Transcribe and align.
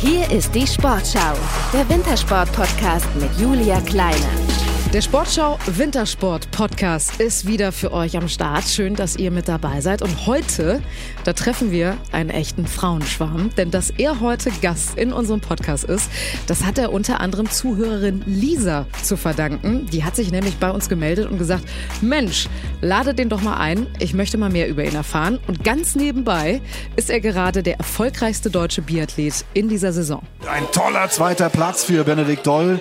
Hier 0.00 0.30
ist 0.30 0.54
die 0.54 0.64
Sportschau, 0.64 1.34
der 1.72 1.88
Wintersport-Podcast 1.88 3.08
mit 3.16 3.36
Julia 3.36 3.80
Kleine. 3.80 4.57
Der 4.94 5.02
Sportschau 5.02 5.58
Wintersport 5.66 6.50
Podcast 6.50 7.20
ist 7.20 7.46
wieder 7.46 7.72
für 7.72 7.92
euch 7.92 8.16
am 8.16 8.26
Start. 8.26 8.64
Schön, 8.64 8.94
dass 8.94 9.16
ihr 9.16 9.30
mit 9.30 9.46
dabei 9.46 9.82
seid. 9.82 10.00
Und 10.00 10.26
heute, 10.26 10.80
da 11.24 11.34
treffen 11.34 11.70
wir 11.70 11.98
einen 12.10 12.30
echten 12.30 12.66
Frauenschwarm. 12.66 13.50
Denn 13.58 13.70
dass 13.70 13.90
er 13.90 14.20
heute 14.20 14.50
Gast 14.62 14.96
in 14.96 15.12
unserem 15.12 15.42
Podcast 15.42 15.84
ist, 15.84 16.10
das 16.46 16.64
hat 16.64 16.78
er 16.78 16.90
unter 16.90 17.20
anderem 17.20 17.50
Zuhörerin 17.50 18.22
Lisa 18.24 18.86
zu 19.02 19.18
verdanken. 19.18 19.86
Die 19.92 20.04
hat 20.04 20.16
sich 20.16 20.32
nämlich 20.32 20.56
bei 20.56 20.70
uns 20.70 20.88
gemeldet 20.88 21.30
und 21.30 21.36
gesagt, 21.36 21.64
Mensch, 22.00 22.48
lade 22.80 23.12
den 23.12 23.28
doch 23.28 23.42
mal 23.42 23.58
ein. 23.58 23.88
Ich 23.98 24.14
möchte 24.14 24.38
mal 24.38 24.48
mehr 24.48 24.68
über 24.68 24.84
ihn 24.84 24.94
erfahren. 24.94 25.38
Und 25.48 25.64
ganz 25.64 25.96
nebenbei 25.96 26.62
ist 26.96 27.10
er 27.10 27.20
gerade 27.20 27.62
der 27.62 27.76
erfolgreichste 27.76 28.48
deutsche 28.48 28.80
Biathlet 28.80 29.44
in 29.52 29.68
dieser 29.68 29.92
Saison. 29.92 30.22
Ein 30.50 30.64
toller 30.72 31.10
zweiter 31.10 31.50
Platz 31.50 31.84
für 31.84 32.04
Benedikt 32.04 32.46
Doll. 32.46 32.80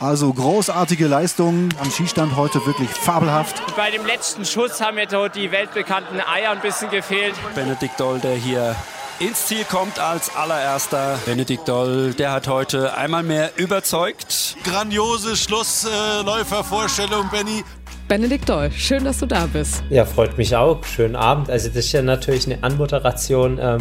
Also 0.00 0.32
großartige 0.32 1.08
Leistungen 1.08 1.74
am 1.80 1.90
Skistand 1.90 2.36
heute 2.36 2.64
wirklich 2.66 2.88
fabelhaft. 2.88 3.60
Bei 3.76 3.90
dem 3.90 4.06
letzten 4.06 4.44
Schuss 4.44 4.80
haben 4.80 4.94
mir 4.94 5.06
dort 5.06 5.34
die 5.34 5.50
weltbekannten 5.50 6.20
Eier 6.20 6.52
ein 6.52 6.60
bisschen 6.60 6.88
gefehlt. 6.90 7.34
Benedikt 7.56 7.98
Doll, 7.98 8.20
der 8.20 8.36
hier 8.36 8.76
ins 9.18 9.46
Ziel 9.46 9.64
kommt 9.64 9.98
als 9.98 10.36
allererster. 10.36 11.18
Benedikt 11.26 11.66
Doll, 11.66 12.14
der 12.14 12.30
hat 12.30 12.46
heute 12.46 12.96
einmal 12.96 13.24
mehr 13.24 13.50
überzeugt. 13.56 14.56
Grandiose 14.62 15.36
Schlussläufervorstellung, 15.36 17.28
Benny. 17.30 17.64
Benedikt 18.06 18.48
Doll, 18.48 18.70
schön, 18.70 19.02
dass 19.04 19.18
du 19.18 19.26
da 19.26 19.46
bist. 19.46 19.82
Ja, 19.90 20.04
freut 20.04 20.38
mich 20.38 20.54
auch. 20.54 20.84
Schönen 20.84 21.16
Abend. 21.16 21.50
Also 21.50 21.66
das 21.68 21.86
ist 21.86 21.92
ja 21.92 22.02
natürlich 22.02 22.46
eine 22.46 22.62
Anmoderation. 22.62 23.58
Ähm, 23.60 23.80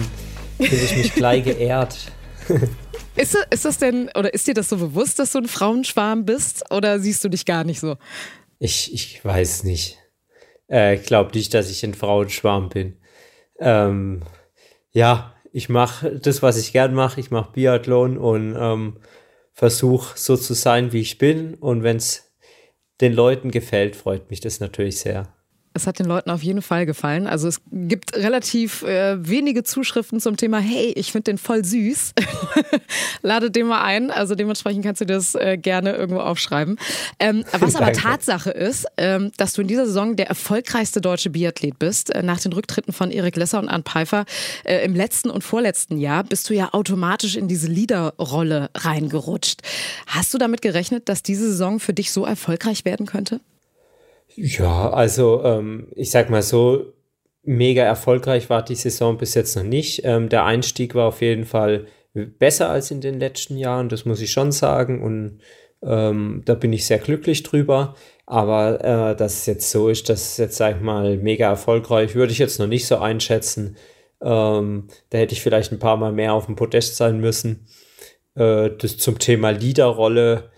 Fühle 0.57 0.81
ich 0.81 0.97
mich 0.97 1.13
gleich 1.13 1.43
geehrt. 1.43 1.95
Ist, 3.17 3.35
ist 3.49 3.65
das 3.65 3.77
denn, 3.79 4.09
oder 4.15 4.33
ist 4.33 4.47
dir 4.47 4.53
das 4.53 4.69
so 4.69 4.77
bewusst, 4.77 5.19
dass 5.19 5.31
du 5.31 5.39
ein 5.39 5.47
Frauenschwarm 5.47 6.25
bist? 6.25 6.71
Oder 6.71 6.99
siehst 6.99 7.23
du 7.23 7.29
dich 7.29 7.45
gar 7.45 7.63
nicht 7.63 7.79
so? 7.79 7.97
Ich, 8.59 8.93
ich 8.93 9.23
weiß 9.25 9.63
nicht. 9.63 9.97
Äh, 10.69 10.95
ich 10.95 11.03
glaube 11.03 11.31
nicht, 11.33 11.53
dass 11.53 11.69
ich 11.69 11.83
ein 11.83 11.93
Frauenschwarm 11.95 12.69
bin. 12.69 12.97
Ähm, 13.59 14.21
ja, 14.91 15.35
ich 15.51 15.69
mache 15.69 16.19
das, 16.19 16.41
was 16.43 16.57
ich 16.57 16.73
gern 16.73 16.93
mache. 16.93 17.19
Ich 17.19 17.31
mache 17.31 17.53
Biathlon 17.53 18.17
und 18.17 18.55
ähm, 18.57 18.97
versuche 19.53 20.17
so 20.17 20.37
zu 20.37 20.53
sein, 20.53 20.93
wie 20.93 21.01
ich 21.01 21.17
bin. 21.17 21.55
Und 21.55 21.83
wenn 21.83 21.97
es 21.97 22.31
den 23.01 23.13
Leuten 23.13 23.51
gefällt, 23.51 23.95
freut 23.95 24.29
mich 24.29 24.41
das 24.41 24.59
natürlich 24.59 24.99
sehr. 24.99 25.33
Es 25.77 25.87
hat 25.87 25.99
den 25.99 26.07
Leuten 26.07 26.29
auf 26.29 26.43
jeden 26.43 26.61
Fall 26.61 26.85
gefallen. 26.85 27.27
Also 27.27 27.47
es 27.47 27.61
gibt 27.71 28.15
relativ 28.15 28.81
äh, 28.83 29.15
wenige 29.25 29.63
Zuschriften 29.63 30.19
zum 30.19 30.35
Thema, 30.35 30.57
hey, 30.59 30.91
ich 30.95 31.11
finde 31.11 31.31
den 31.31 31.37
voll 31.37 31.63
süß. 31.63 32.13
Ladet 33.21 33.55
den 33.55 33.67
mal 33.67 33.83
ein. 33.83 34.11
Also 34.11 34.35
dementsprechend 34.35 34.83
kannst 34.83 35.01
du 35.01 35.05
das 35.05 35.35
äh, 35.35 35.57
gerne 35.57 35.95
irgendwo 35.95 36.21
aufschreiben. 36.21 36.77
Ähm, 37.19 37.45
was 37.59 37.75
aber 37.75 37.93
Tatsache 37.93 38.49
ist, 38.49 38.87
ähm, 38.97 39.31
dass 39.37 39.53
du 39.53 39.61
in 39.61 39.67
dieser 39.67 39.85
Saison 39.85 40.15
der 40.15 40.27
erfolgreichste 40.27 40.99
deutsche 40.99 41.29
Biathlet 41.29 41.77
bist. 41.77 42.13
Äh, 42.13 42.23
nach 42.23 42.39
den 42.39 42.53
Rücktritten 42.53 42.91
von 42.91 43.11
Erik 43.11 43.35
Lesser 43.35 43.59
und 43.59 43.69
Arne 43.69 43.83
Pfeiffer 43.83 44.25
äh, 44.63 44.83
im 44.83 44.95
letzten 44.95 45.29
und 45.29 45.43
vorletzten 45.43 45.97
Jahr 45.97 46.23
bist 46.23 46.49
du 46.49 46.55
ja 46.55 46.73
automatisch 46.73 47.35
in 47.35 47.47
diese 47.47 47.67
Leaderrolle 47.67 48.69
reingerutscht. 48.75 49.61
Hast 50.07 50.33
du 50.33 50.39
damit 50.39 50.61
gerechnet, 50.61 51.07
dass 51.07 51.21
diese 51.21 51.47
Saison 51.47 51.79
für 51.79 51.93
dich 51.93 52.11
so 52.11 52.25
erfolgreich 52.25 52.83
werden 52.83 53.05
könnte? 53.05 53.39
Ja, 54.39 54.91
also 54.91 55.43
ähm, 55.43 55.87
ich 55.95 56.11
sag 56.11 56.29
mal 56.29 56.43
so, 56.43 56.93
mega 57.41 57.83
erfolgreich 57.83 58.51
war 58.51 58.63
die 58.63 58.75
Saison 58.75 59.17
bis 59.17 59.33
jetzt 59.33 59.55
noch 59.55 59.63
nicht. 59.63 60.01
Ähm, 60.03 60.29
der 60.29 60.45
Einstieg 60.45 60.93
war 60.93 61.07
auf 61.07 61.21
jeden 61.21 61.45
Fall 61.45 61.87
besser 62.13 62.69
als 62.69 62.91
in 62.91 63.01
den 63.01 63.19
letzten 63.19 63.57
Jahren, 63.57 63.89
das 63.89 64.05
muss 64.05 64.21
ich 64.21 64.31
schon 64.31 64.51
sagen. 64.51 65.01
Und 65.01 65.39
ähm, 65.81 66.43
da 66.45 66.53
bin 66.53 66.71
ich 66.71 66.85
sehr 66.85 66.99
glücklich 66.99 67.41
drüber. 67.41 67.95
Aber 68.27 68.83
äh, 68.83 69.15
dass 69.15 69.39
es 69.39 69.45
jetzt 69.47 69.71
so 69.71 69.89
ist, 69.89 70.07
dass 70.07 70.33
es 70.33 70.37
jetzt, 70.37 70.57
sag 70.57 70.75
ich 70.75 70.81
mal, 70.83 71.17
mega 71.17 71.47
erfolgreich, 71.49 72.13
würde 72.13 72.31
ich 72.31 72.37
jetzt 72.39 72.59
noch 72.59 72.67
nicht 72.67 72.85
so 72.85 72.97
einschätzen. 72.97 73.75
Ähm, 74.21 74.87
da 75.09 75.17
hätte 75.17 75.33
ich 75.33 75.41
vielleicht 75.41 75.71
ein 75.71 75.79
paar 75.79 75.97
Mal 75.97 76.11
mehr 76.11 76.33
auf 76.33 76.45
dem 76.45 76.55
Podest 76.55 76.95
sein 76.95 77.19
müssen. 77.19 77.65
Äh, 78.35 78.69
das 78.77 78.97
zum 78.97 79.17
Thema 79.17 79.49
Liederrolle 79.49 80.35
äh, 80.35 80.56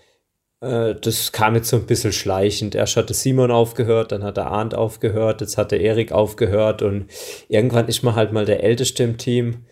das 0.60 1.32
kam 1.32 1.54
jetzt 1.54 1.70
so 1.70 1.76
ein 1.76 1.86
bisschen 1.86 2.12
schleichend. 2.12 2.74
Erst 2.74 2.96
hatte 2.96 3.14
Simon 3.14 3.50
aufgehört, 3.50 4.12
dann 4.12 4.22
hat 4.22 4.36
der 4.36 4.48
Arndt 4.48 4.74
aufgehört, 4.74 5.40
jetzt 5.40 5.56
hat 5.56 5.72
der 5.72 5.80
Erik 5.80 6.12
aufgehört 6.12 6.82
und 6.82 7.06
irgendwann 7.48 7.88
ist 7.88 8.02
man 8.02 8.14
halt 8.14 8.32
mal 8.32 8.44
der 8.44 8.62
Älteste 8.62 9.02
im 9.04 9.16
Team. 9.16 9.64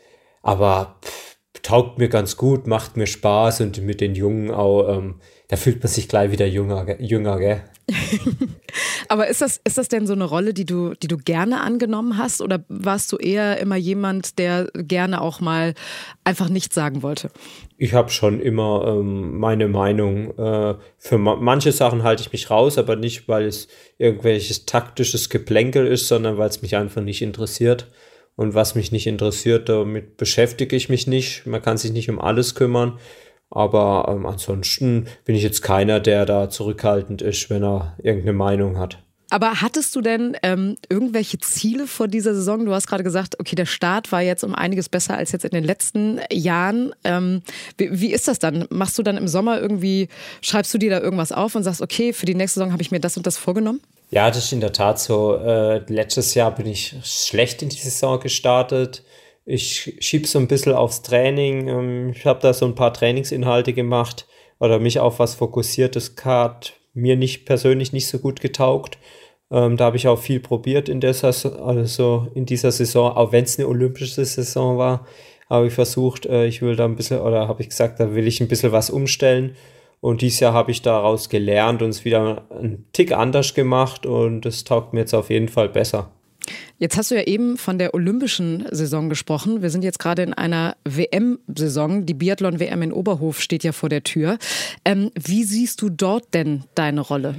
Aber 0.43 0.97
pff, 1.05 1.29
taugt 1.63 1.99
mir 1.99 2.09
ganz 2.09 2.37
gut, 2.37 2.67
macht 2.67 2.97
mir 2.97 3.07
Spaß 3.07 3.61
und 3.61 3.83
mit 3.83 4.01
den 4.01 4.15
Jungen 4.15 4.51
auch, 4.51 4.89
ähm, 4.97 5.21
da 5.49 5.57
fühlt 5.57 5.83
man 5.83 5.93
sich 5.93 6.09
gleich 6.09 6.31
wieder 6.31 6.47
jünger, 6.47 7.01
jünger 7.01 7.39
gell? 7.39 7.65
Aber 9.09 9.29
ist 9.29 9.41
das, 9.41 9.61
ist 9.65 9.79
das 9.79 9.89
denn 9.89 10.07
so 10.07 10.13
eine 10.13 10.25
Rolle, 10.25 10.53
die 10.53 10.67
du, 10.67 10.95
die 10.95 11.09
du 11.09 11.17
gerne 11.17 11.61
angenommen 11.61 12.19
hast? 12.19 12.43
Oder 12.43 12.65
warst 12.69 13.13
du 13.13 13.17
eher 13.17 13.59
immer 13.59 13.77
jemand, 13.77 14.39
der 14.39 14.71
gerne 14.75 15.21
auch 15.21 15.41
mal 15.41 15.75
einfach 16.25 16.49
nichts 16.49 16.75
sagen 16.75 17.03
wollte? 17.03 17.31
Ich 17.81 17.95
habe 17.95 18.11
schon 18.11 18.41
immer 18.41 18.85
ähm, 18.89 19.39
meine 19.39 19.69
Meinung. 19.69 20.37
Äh, 20.37 20.75
für 20.99 21.17
ma 21.17 21.37
manche 21.37 21.71
Sachen 21.71 22.03
halte 22.03 22.23
ich 22.23 22.33
mich 22.33 22.51
raus, 22.51 22.77
aber 22.77 22.97
nicht, 22.97 23.29
weil 23.29 23.47
es 23.47 23.69
irgendwelches 23.99 24.67
taktisches 24.67 25.31
Geplänkel 25.31 25.87
ist, 25.87 26.09
sondern 26.09 26.39
weil 26.39 26.49
es 26.49 26.61
mich 26.61 26.75
einfach 26.77 27.03
nicht 27.03 27.23
interessiert. 27.23 27.87
Und 28.35 28.55
was 28.55 28.75
mich 28.75 28.91
nicht 28.91 29.07
interessiert, 29.07 29.69
damit 29.69 30.17
beschäftige 30.17 30.75
ich 30.75 30.89
mich 30.89 31.07
nicht. 31.07 31.47
Man 31.47 31.63
kann 31.63 31.79
sich 31.79 31.93
nicht 31.93 32.11
um 32.11 32.21
alles 32.21 32.57
kümmern. 32.57 32.99
Aber 33.49 34.07
ähm, 34.09 34.27
ansonsten 34.27 35.07
bin 35.25 35.37
ich 35.37 35.45
jetzt 35.45 35.63
keiner, 35.63 36.01
der 36.01 36.27
da 36.27 36.51
zurückhaltend 36.51 37.23
ist, 37.23 37.49
wenn 37.49 37.63
er 37.63 37.97
irgendeine 38.03 38.35
Meinung 38.35 38.79
hat. 38.79 39.05
Aber 39.31 39.61
hattest 39.61 39.95
du 39.95 40.01
denn 40.01 40.37
ähm, 40.43 40.77
irgendwelche 40.89 41.39
Ziele 41.39 41.87
vor 41.87 42.09
dieser 42.09 42.35
Saison? 42.35 42.65
Du 42.65 42.73
hast 42.73 42.87
gerade 42.87 43.05
gesagt, 43.05 43.39
okay, 43.39 43.57
der 43.57 43.67
Start 43.67 44.11
war 44.11 44.23
jetzt 44.23 44.43
um 44.45 44.55
einiges 44.55 44.89
besser 44.89 45.17
als 45.17 45.33
jetzt 45.33 45.45
in 45.45 45.51
den 45.51 45.65
letzten 45.65 46.21
Jahren. 46.33 46.95
Ähm, 47.05 47.43
wie, 47.77 48.01
wie, 48.01 48.13
ist 48.13 48.29
das 48.29 48.39
dann? 48.39 48.67
Machst 48.71 48.99
du 48.99 49.03
dann 49.03 49.17
im 49.17 49.29
Sommer 49.29 49.61
irgendwie, 49.61 50.09
schreibst 50.41 50.73
du 50.73 50.79
dir 50.79 50.91
da 50.91 51.01
irgendwas 51.01 51.33
auf 51.33 51.55
und 51.55 51.63
sagst, 51.63 51.83
okay, 51.83 52.13
für 52.13 52.27
die 52.27 52.35
nächste 52.35 52.61
Saison 52.61 52.73
habe 52.73 52.83
ich 52.83 52.91
mir 52.91 53.01
das 53.01 53.17
und 53.17 53.27
das 53.27 53.37
vorgenommen? 53.37 53.81
Ja, 54.11 54.29
das 54.29 54.45
ist 54.47 54.53
in 54.53 54.61
der 54.61 54.73
Tat 54.73 54.99
so. 54.99 55.37
Äh, 55.37 55.79
letztes 55.93 56.35
Jahr 56.35 56.55
bin 56.55 56.67
ich 56.67 56.97
schlecht 57.03 57.63
in 57.63 57.69
die 57.69 57.77
Saison 57.77 58.19
gestartet 58.21 59.03
ich 59.51 59.97
schiebe 60.01 60.27
so 60.27 60.39
ein 60.39 60.47
bisschen 60.47 60.75
aufs 60.75 61.01
Training. 61.01 61.69
Ähm, 61.69 62.11
ich 62.11 62.27
habe 62.27 62.41
da 62.41 62.53
so 62.53 62.67
ein 62.67 62.75
paar 62.75 62.93
Trainingsinhalte 62.93 63.73
gemacht 63.73 64.27
oder 64.61 64.79
mich 64.79 65.01
auf 65.01 65.19
was 65.19 65.37
fokussiert. 65.37 65.97
Das 65.97 66.15
hat 66.23 66.75
mir 66.93 67.17
nicht 67.17 67.47
persönlich 67.47 67.95
nicht 67.95 68.09
so 68.09 68.19
gut 68.19 68.43
getaugt. 68.43 68.99
Ähm, 69.51 69.77
da 69.77 69.87
habe 69.87 69.97
ich 69.97 70.09
auch 70.09 70.19
viel 70.19 70.41
probiert 70.41 70.89
in, 70.89 71.01
der 71.01 71.15
also 71.23 72.29
in 72.35 72.45
dieser 72.47 72.71
Saison, 72.71 73.13
auch 73.13 73.33
wenn 73.33 73.45
es 73.45 73.59
eine 73.59 73.69
olympische 73.69 74.25
Saison 74.25 74.77
war, 74.77 75.07
habe 75.49 75.69
ich 75.69 75.73
versucht, 75.73 76.27
äh, 76.27 76.47
ich 76.47 76.61
will 76.61 76.77
da 76.77 76.85
ein 76.85 76.97
bisschen, 76.97 77.21
oder 77.21 77.49
habe 77.49 77.63
ich 77.63 77.71
gesagt, 77.71 78.01
da 78.01 78.15
will 78.15 78.27
ich 78.27 78.41
ein 78.41 78.49
bisschen 78.49 78.73
was 78.73 78.91
umstellen. 78.91 79.57
Und 80.01 80.23
dieses 80.23 80.41
Jahr 80.41 80.53
habe 80.53 80.71
ich 80.71 80.83
daraus 80.83 81.29
gelernt 81.29 81.83
und 81.83 81.91
es 81.91 82.05
wieder 82.05 82.47
einen 82.51 82.87
Tick 82.93 83.13
anders 83.13 83.55
gemacht 83.55 84.07
und 84.07 84.43
das 84.43 84.65
taugt 84.65 84.93
mir 84.93 85.01
jetzt 85.01 85.15
auf 85.15 85.31
jeden 85.31 85.49
Fall 85.49 85.69
besser. 85.69 86.13
Jetzt 86.79 86.97
hast 86.97 87.11
du 87.11 87.17
ja 87.17 87.25
eben 87.25 87.57
von 87.57 87.79
der 87.79 87.95
olympischen 87.95 88.65
Saison 88.71 89.09
gesprochen. 89.09 89.63
Wir 89.63 89.71
sind 89.71 89.83
jetzt 89.83 89.99
gerade 89.99 90.23
in 90.23 90.33
einer 90.33 90.77
WM-Saison. 90.85 92.07
Die 92.07 92.15
Biathlon-WM 92.15 92.83
in 92.83 92.93
Oberhof 92.93 93.41
steht 93.41 93.65
ja 93.65 93.73
vor 93.73 93.89
der 93.89 94.05
Tür. 94.05 94.39
Ähm, 94.85 95.11
wie 95.15 95.43
siehst 95.43 95.83
du 95.83 95.89
dort 95.89 96.33
denn 96.35 96.65
deine 96.75 97.01
Rolle? 97.01 97.35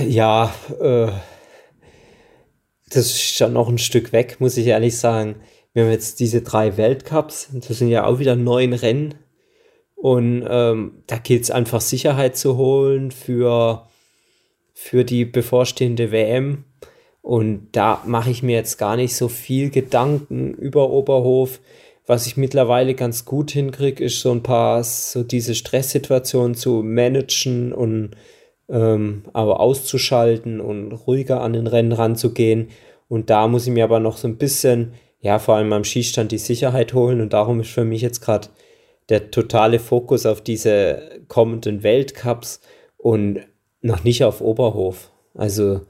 Ja, 0.00 0.54
äh, 0.80 1.08
das 2.88 3.06
ist 3.06 3.36
schon 3.36 3.52
noch 3.52 3.68
ein 3.68 3.78
Stück 3.78 4.12
weg, 4.12 4.36
muss 4.40 4.56
ich 4.56 4.66
ehrlich 4.66 4.98
sagen. 4.98 5.36
Wir 5.72 5.84
haben 5.84 5.90
jetzt 5.90 6.20
diese 6.20 6.42
drei 6.42 6.76
Weltcups. 6.76 7.50
Das 7.52 7.78
sind 7.78 7.88
ja 7.88 8.04
auch 8.04 8.18
wieder 8.18 8.36
neun 8.36 8.72
Rennen. 8.72 9.14
Und 9.94 10.46
ähm, 10.48 11.02
da 11.06 11.18
gilt 11.18 11.44
es 11.44 11.50
einfach 11.50 11.80
Sicherheit 11.80 12.36
zu 12.36 12.56
holen 12.56 13.10
für, 13.10 13.86
für 14.72 15.04
die 15.04 15.24
bevorstehende 15.24 16.10
WM. 16.10 16.64
Und 17.22 17.68
da 17.72 18.02
mache 18.06 18.30
ich 18.30 18.42
mir 18.42 18.56
jetzt 18.56 18.78
gar 18.78 18.96
nicht 18.96 19.14
so 19.14 19.28
viel 19.28 19.70
Gedanken 19.70 20.54
über 20.54 20.90
Oberhof. 20.90 21.60
Was 22.06 22.26
ich 22.26 22.36
mittlerweile 22.36 22.94
ganz 22.94 23.24
gut 23.26 23.50
hinkriege, 23.50 24.02
ist 24.02 24.20
so 24.20 24.32
ein 24.32 24.42
paar, 24.42 24.82
so 24.82 25.22
diese 25.22 25.54
Stresssituationen 25.54 26.54
zu 26.56 26.82
managen 26.82 27.72
und 27.72 28.16
ähm, 28.70 29.24
aber 29.32 29.60
auszuschalten 29.60 30.60
und 30.60 30.92
ruhiger 30.92 31.40
an 31.40 31.52
den 31.52 31.66
Rennen 31.66 31.92
ranzugehen. 31.92 32.68
Und 33.08 33.30
da 33.30 33.48
muss 33.48 33.66
ich 33.66 33.72
mir 33.72 33.84
aber 33.84 34.00
noch 34.00 34.16
so 34.16 34.28
ein 34.28 34.38
bisschen, 34.38 34.94
ja, 35.20 35.38
vor 35.38 35.56
allem 35.56 35.72
am 35.72 35.84
Skistand 35.84 36.32
die 36.32 36.38
Sicherheit 36.38 36.94
holen. 36.94 37.20
Und 37.20 37.32
darum 37.32 37.60
ist 37.60 37.70
für 37.70 37.84
mich 37.84 38.02
jetzt 38.02 38.20
gerade 38.20 38.48
der 39.08 39.30
totale 39.30 39.80
Fokus 39.80 40.24
auf 40.24 40.40
diese 40.40 41.20
kommenden 41.28 41.82
Weltcups 41.82 42.60
und 42.96 43.40
noch 43.82 44.04
nicht 44.04 44.24
auf 44.24 44.40
Oberhof. 44.40 45.10
Also 45.34 45.80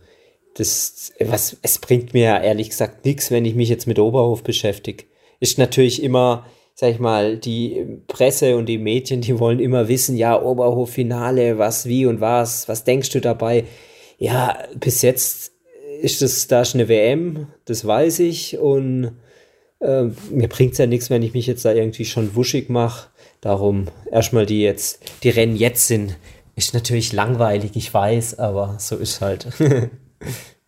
das, 0.55 1.13
was, 1.21 1.57
es 1.63 1.79
bringt 1.79 2.15
mir 2.15 2.41
ehrlich 2.41 2.71
gesagt 2.71 3.05
nichts, 3.05 3.31
wenn 3.31 3.45
ich 3.45 3.55
mich 3.55 3.69
jetzt 3.69 3.87
mit 3.87 3.99
Oberhof 3.99 4.43
beschäftige. 4.43 5.05
Ist 5.39 5.59
natürlich 5.59 6.03
immer 6.03 6.47
sag 6.81 6.93
ich 6.93 6.99
mal, 6.99 7.37
die 7.37 7.99
Presse 8.07 8.57
und 8.57 8.65
die 8.65 8.79
Medien, 8.79 9.21
die 9.21 9.39
wollen 9.39 9.61
immer 9.61 9.89
wissen, 9.89 10.17
ja, 10.17 10.41
Oberhof-Finale, 10.41 11.59
was, 11.59 11.85
wie 11.85 12.07
und 12.07 12.23
was, 12.23 12.69
was 12.69 12.85
denkst 12.85 13.11
du 13.11 13.21
dabei? 13.21 13.65
Ja, 14.17 14.57
bis 14.77 15.03
jetzt 15.03 15.53
ist 16.01 16.23
das 16.23 16.47
da 16.47 16.63
ist 16.63 16.75
eine 16.75 16.89
WM, 16.89 17.49
das 17.67 17.87
weiß 17.87 18.21
ich 18.21 18.57
und 18.57 19.11
äh, 19.81 20.05
mir 20.31 20.49
bringt 20.49 20.73
es 20.73 20.79
ja 20.79 20.87
nichts, 20.87 21.11
wenn 21.11 21.23
ich 21.23 21.35
mich 21.35 21.47
jetzt 21.47 21.67
da 21.67 21.75
irgendwie 21.75 22.07
schon 22.07 22.35
wuschig 22.35 22.71
mache. 22.71 23.11
Darum 23.43 23.89
erstmal 24.11 24.47
die 24.47 24.63
jetzt, 24.63 25.01
die 25.23 25.29
Rennen 25.29 25.57
jetzt 25.57 25.87
sind, 25.87 26.17
ist 26.57 26.73
natürlich 26.73 27.13
langweilig, 27.13 27.73
ich 27.75 27.93
weiß, 27.93 28.39
aber 28.39 28.77
so 28.79 28.97
ist 28.97 29.21
halt. 29.21 29.49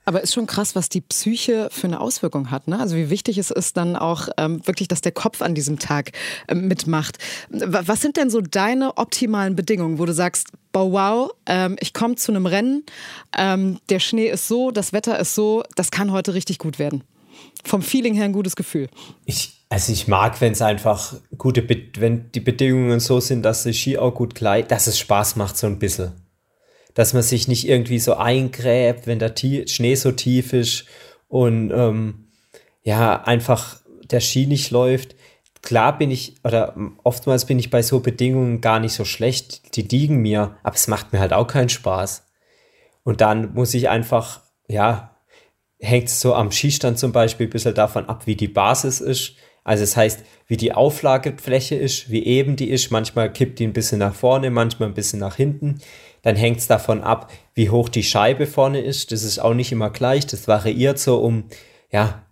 Aber 0.05 0.23
ist 0.23 0.35
schon 0.35 0.47
krass, 0.47 0.75
was 0.75 0.89
die 0.89 1.01
Psyche 1.01 1.69
für 1.71 1.87
eine 1.87 2.01
Auswirkung 2.01 2.51
hat. 2.51 2.67
Ne? 2.67 2.79
Also 2.79 2.97
wie 2.97 3.11
wichtig 3.11 3.39
es 3.39 3.51
ist 3.51 3.77
dann 3.77 3.97
auch 3.97 4.29
ähm, 4.37 4.67
wirklich, 4.67 4.89
dass 4.89 5.01
der 5.01 5.13
Kopf 5.13 5.43
an 5.43 5.55
diesem 5.55 5.79
Tag 5.79 6.13
ähm, 6.49 6.67
mitmacht. 6.67 7.19
Was 7.51 8.01
sind 8.01 8.17
denn 8.17 8.31
so 8.31 8.41
deine 8.41 8.97
optimalen 8.97 9.55
Bedingungen, 9.55 9.99
wo 9.99 10.05
du 10.05 10.13
sagst, 10.13 10.49
boah, 10.73 10.93
wow, 10.93 11.31
ähm, 11.47 11.77
ich 11.81 11.95
komme 11.95 12.17
zu 12.17 12.33
einem 12.33 12.47
Rennen, 12.47 12.85
ähm, 13.37 13.79
der 13.91 14.01
Schnee 14.01 14.29
ist 14.29 14.49
so, 14.49 14.71
das 14.71 14.93
Wetter 14.93 15.19
ist 15.19 15.35
so, 15.35 15.63
das 15.77 15.91
kann 15.91 16.11
heute 16.11 16.35
richtig 16.35 16.59
gut 16.59 16.79
werden. 16.79 17.05
Vom 17.65 17.83
Feeling 17.83 18.15
her 18.15 18.25
ein 18.25 18.33
gutes 18.33 18.57
Gefühl. 18.57 18.89
Ich, 19.25 19.65
also 19.69 19.93
ich 19.93 20.09
mag, 20.09 20.41
wenn 20.41 20.53
es 20.53 20.63
einfach 20.63 21.15
gute, 21.39 21.63
Be 21.63 21.83
wenn 21.97 22.31
die 22.33 22.41
Bedingungen 22.41 22.99
so 22.99 23.21
sind, 23.21 23.43
dass 23.43 23.63
der 23.63 23.73
Ski 23.73 23.99
auch 23.99 24.15
gut 24.15 24.35
gleicht, 24.35 24.71
dass 24.71 24.89
es 24.89 24.99
Spaß 24.99 25.37
macht 25.37 25.57
so 25.57 25.67
ein 25.69 25.79
bisschen 25.79 26.13
dass 26.95 27.15
man 27.15 27.23
sich 27.23 27.49
nicht 27.49 27.69
irgendwie 27.69 27.99
so 27.99 28.15
eingräbt, 28.15 29.07
wenn 29.07 29.19
der 29.19 29.35
Schnee 29.37 29.95
so 29.95 30.13
tief 30.13 30.53
ist 30.53 30.87
und 31.29 31.71
ähm, 31.71 32.27
ja, 32.83 33.23
einfach 33.23 33.81
der 34.11 34.21
Ski 34.21 34.47
nicht 34.47 34.71
läuft. 34.71 35.15
Klar 35.63 35.97
bin 35.97 36.11
ich, 36.11 36.35
oder 36.45 36.77
oftmals 37.05 37.45
bin 37.47 37.59
ich 37.59 37.71
bei 37.71 37.83
so 37.83 38.01
Bedingungen 38.01 38.61
gar 38.61 38.81
nicht 38.81 38.95
so 38.95 39.05
schlecht, 39.05 39.77
die 39.77 39.83
liegen 39.83 40.17
mir, 40.17 40.57
aber 40.63 40.75
es 40.75 40.89
macht 40.89 41.13
mir 41.13 41.21
halt 41.21 41.33
auch 41.33 41.47
keinen 41.47 41.69
Spaß. 41.69 42.27
Und 43.05 43.21
dann 43.21 43.55
muss 43.55 43.75
ich 43.75 43.89
einfach, 43.89 44.41
ja, 44.69 45.17
hängt 45.79 46.09
es 46.09 46.21
so 46.21 46.35
am 46.35 46.51
Skistand 46.51 46.99
zum 46.99 47.13
Beispiel 47.13 47.47
ein 47.47 47.51
bisschen 47.51 47.75
davon 47.75 48.07
ab, 48.07 48.27
wie 48.27 48.37
die 48.37 48.49
Basis 48.49 49.01
ist. 49.01 49.35
Also 49.65 49.83
das 49.83 49.97
heißt, 49.97 50.25
wie 50.47 50.57
die 50.57 50.73
Auflagefläche 50.73 51.77
ist, 51.77 52.11
wie 52.11 52.25
eben 52.25 52.57
die 52.57 52.71
ist. 52.71 52.91
Manchmal 52.91 53.33
kippt 53.33 53.59
die 53.59 53.67
ein 53.67 53.73
bisschen 53.73 53.99
nach 53.99 54.15
vorne, 54.15 54.51
manchmal 54.51 54.89
ein 54.89 54.95
bisschen 54.95 55.21
nach 55.21 55.37
hinten. 55.37 55.79
Dann 56.23 56.37
hängt 56.37 56.59
es 56.59 56.69
davon 56.69 57.03
ab, 57.03 57.31
wie 57.55 57.71
hoch 57.71 57.89
die 57.89 58.05
Scheibe 58.05 58.47
vorne 58.47 58.81
ist. 58.81 59.13
Das 59.13 59.23
ist 59.23 59.39
auch 59.39 59.55
nicht 59.55 59.73
immer 59.73 59.91
gleich. 59.91 60.27
Das 60.27 60.49
variiert 60.49 60.99
so 60.99 61.19
um, 61.19 61.45
ja, 61.91 62.23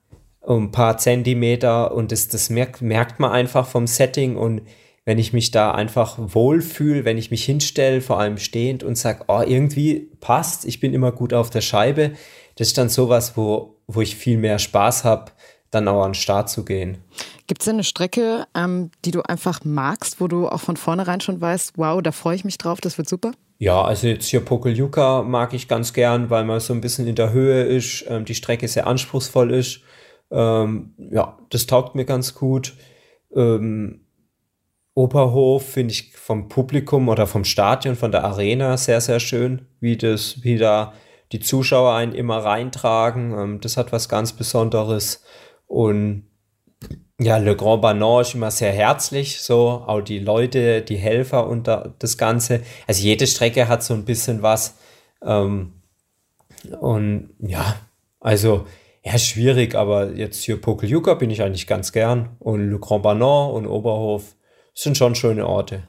um 0.40 0.64
ein 0.64 0.70
paar 0.70 0.96
Zentimeter 0.98 1.92
und 1.92 2.12
das, 2.12 2.28
das 2.28 2.50
merkt, 2.50 2.82
merkt 2.82 3.20
man 3.20 3.32
einfach 3.32 3.66
vom 3.66 3.86
Setting. 3.86 4.36
Und 4.36 4.62
wenn 5.04 5.18
ich 5.18 5.32
mich 5.32 5.50
da 5.50 5.72
einfach 5.72 6.16
wohlfühle, 6.18 7.04
wenn 7.04 7.18
ich 7.18 7.30
mich 7.30 7.44
hinstelle, 7.44 8.00
vor 8.00 8.20
allem 8.20 8.38
stehend 8.38 8.82
und 8.84 8.96
sage, 8.96 9.24
oh, 9.28 9.42
irgendwie 9.44 10.10
passt, 10.20 10.64
ich 10.64 10.80
bin 10.80 10.94
immer 10.94 11.12
gut 11.12 11.34
auf 11.34 11.50
der 11.50 11.62
Scheibe, 11.62 12.12
das 12.56 12.68
ist 12.68 12.78
dann 12.78 12.88
sowas, 12.88 13.36
wo, 13.36 13.76
wo 13.86 14.00
ich 14.00 14.16
viel 14.16 14.38
mehr 14.38 14.58
Spaß 14.58 15.04
habe, 15.04 15.32
dann 15.70 15.88
auch 15.88 16.02
an 16.02 16.10
den 16.10 16.14
Start 16.14 16.50
zu 16.50 16.64
gehen. 16.64 16.98
Gibt 17.46 17.62
es 17.62 17.64
denn 17.64 17.76
eine 17.76 17.84
Strecke, 17.84 18.46
ähm, 18.54 18.90
die 19.04 19.10
du 19.10 19.22
einfach 19.22 19.60
magst, 19.64 20.20
wo 20.20 20.28
du 20.28 20.48
auch 20.48 20.60
von 20.60 20.76
vornherein 20.76 21.20
schon 21.20 21.40
weißt, 21.40 21.72
wow, 21.76 22.00
da 22.02 22.12
freue 22.12 22.36
ich 22.36 22.44
mich 22.44 22.58
drauf, 22.58 22.80
das 22.80 22.98
wird 22.98 23.08
super? 23.08 23.32
Ja, 23.60 23.82
also 23.82 24.06
jetzt 24.06 24.26
hier 24.28 24.40
Pokeljuka 24.40 25.22
mag 25.22 25.52
ich 25.52 25.68
ganz 25.68 25.92
gern, 25.92 26.30
weil 26.30 26.44
man 26.44 26.60
so 26.60 26.72
ein 26.72 26.80
bisschen 26.80 27.06
in 27.06 27.14
der 27.14 27.30
Höhe 27.32 27.62
ist, 27.64 28.06
ähm, 28.08 28.24
die 28.24 28.34
Strecke 28.34 28.66
sehr 28.66 28.86
anspruchsvoll 28.86 29.52
ist. 29.52 29.82
Ähm, 30.30 30.94
ja, 30.96 31.38
das 31.50 31.66
taugt 31.66 31.94
mir 31.94 32.06
ganz 32.06 32.34
gut. 32.34 32.72
Ähm, 33.36 34.06
Oberhof 34.94 35.66
finde 35.66 35.92
ich 35.92 36.16
vom 36.16 36.48
Publikum 36.48 37.10
oder 37.10 37.26
vom 37.26 37.44
Stadion, 37.44 37.96
von 37.96 38.12
der 38.12 38.24
Arena 38.24 38.78
sehr, 38.78 39.02
sehr 39.02 39.20
schön, 39.20 39.66
wie 39.78 39.98
das, 39.98 40.42
wie 40.42 40.56
da 40.56 40.94
die 41.32 41.40
Zuschauer 41.40 41.92
einen 41.94 42.14
immer 42.14 42.38
reintragen. 42.38 43.38
Ähm, 43.38 43.60
das 43.60 43.76
hat 43.76 43.92
was 43.92 44.08
ganz 44.08 44.32
Besonderes. 44.32 45.22
Und 45.66 46.29
ja, 47.20 47.36
Le 47.36 47.54
Grand 47.54 47.82
Banon 47.82 48.22
ist 48.22 48.34
immer 48.34 48.50
sehr 48.50 48.72
herzlich, 48.72 49.42
so, 49.42 49.84
auch 49.86 50.00
die 50.00 50.18
Leute, 50.18 50.80
die 50.80 50.96
Helfer 50.96 51.46
und 51.46 51.68
das 51.98 52.16
Ganze. 52.16 52.62
Also 52.86 53.02
jede 53.02 53.26
Strecke 53.26 53.68
hat 53.68 53.82
so 53.82 53.92
ein 53.92 54.06
bisschen 54.06 54.40
was. 54.42 54.78
Ähm, 55.22 55.74
und 56.80 57.30
ja, 57.38 57.76
also, 58.20 58.66
ja, 59.04 59.18
schwierig, 59.18 59.74
aber 59.74 60.12
jetzt 60.12 60.42
hier 60.42 60.60
Pokeljuka 60.60 61.14
bin 61.14 61.30
ich 61.30 61.42
eigentlich 61.42 61.66
ganz 61.66 61.92
gern. 61.92 62.36
Und 62.38 62.70
Le 62.70 62.78
Grand 62.78 63.02
Banon 63.02 63.52
und 63.52 63.66
Oberhof 63.66 64.34
sind 64.72 64.96
schon 64.96 65.14
schöne 65.14 65.46
Orte. 65.46 65.82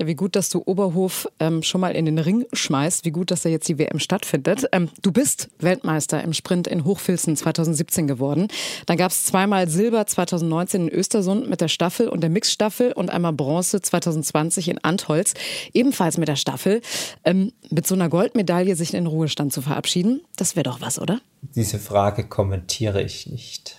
Ja, 0.00 0.06
wie 0.06 0.14
gut, 0.14 0.36
dass 0.36 0.48
du 0.48 0.62
Oberhof 0.64 1.26
ähm, 1.40 1.64
schon 1.64 1.80
mal 1.80 1.90
in 1.96 2.06
den 2.06 2.20
Ring 2.20 2.46
schmeißt. 2.52 3.04
Wie 3.04 3.10
gut, 3.10 3.32
dass 3.32 3.42
da 3.42 3.48
jetzt 3.48 3.68
die 3.68 3.78
WM 3.78 3.98
stattfindet. 3.98 4.66
Ähm, 4.70 4.88
du 5.02 5.10
bist 5.10 5.48
Weltmeister 5.58 6.22
im 6.22 6.32
Sprint 6.32 6.68
in 6.68 6.84
Hochfilzen 6.84 7.36
2017 7.36 8.06
geworden. 8.06 8.46
Dann 8.86 8.96
gab 8.96 9.10
es 9.10 9.24
zweimal 9.24 9.68
Silber 9.68 10.06
2019 10.06 10.86
in 10.86 10.94
Östersund 10.94 11.50
mit 11.50 11.60
der 11.60 11.66
Staffel 11.66 12.08
und 12.08 12.20
der 12.20 12.30
Mixstaffel 12.30 12.92
und 12.92 13.10
einmal 13.10 13.32
Bronze 13.32 13.82
2020 13.82 14.68
in 14.68 14.78
Antholz, 14.84 15.34
ebenfalls 15.74 16.16
mit 16.16 16.28
der 16.28 16.36
Staffel. 16.36 16.80
Ähm, 17.24 17.52
mit 17.70 17.84
so 17.86 17.96
einer 17.96 18.08
Goldmedaille 18.08 18.76
sich 18.76 18.94
in 18.94 19.02
den 19.02 19.06
Ruhestand 19.08 19.52
zu 19.52 19.62
verabschieden, 19.62 20.20
das 20.36 20.54
wäre 20.54 20.62
doch 20.64 20.80
was, 20.80 21.00
oder? 21.00 21.20
Diese 21.56 21.80
Frage 21.80 22.22
kommentiere 22.24 23.02
ich 23.02 23.26
nicht. 23.26 23.77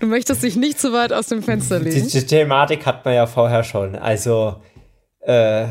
Du 0.00 0.06
möchtest 0.06 0.42
dich 0.42 0.56
nicht 0.56 0.78
zu 0.78 0.92
weit 0.92 1.12
aus 1.12 1.28
dem 1.28 1.42
Fenster 1.42 1.78
legen. 1.78 2.06
Die, 2.06 2.20
die 2.20 2.26
Thematik 2.26 2.84
hat 2.86 3.04
man 3.04 3.14
ja 3.14 3.26
vorher 3.26 3.64
schon. 3.64 3.96
Also 3.96 4.60
äh, 5.20 5.66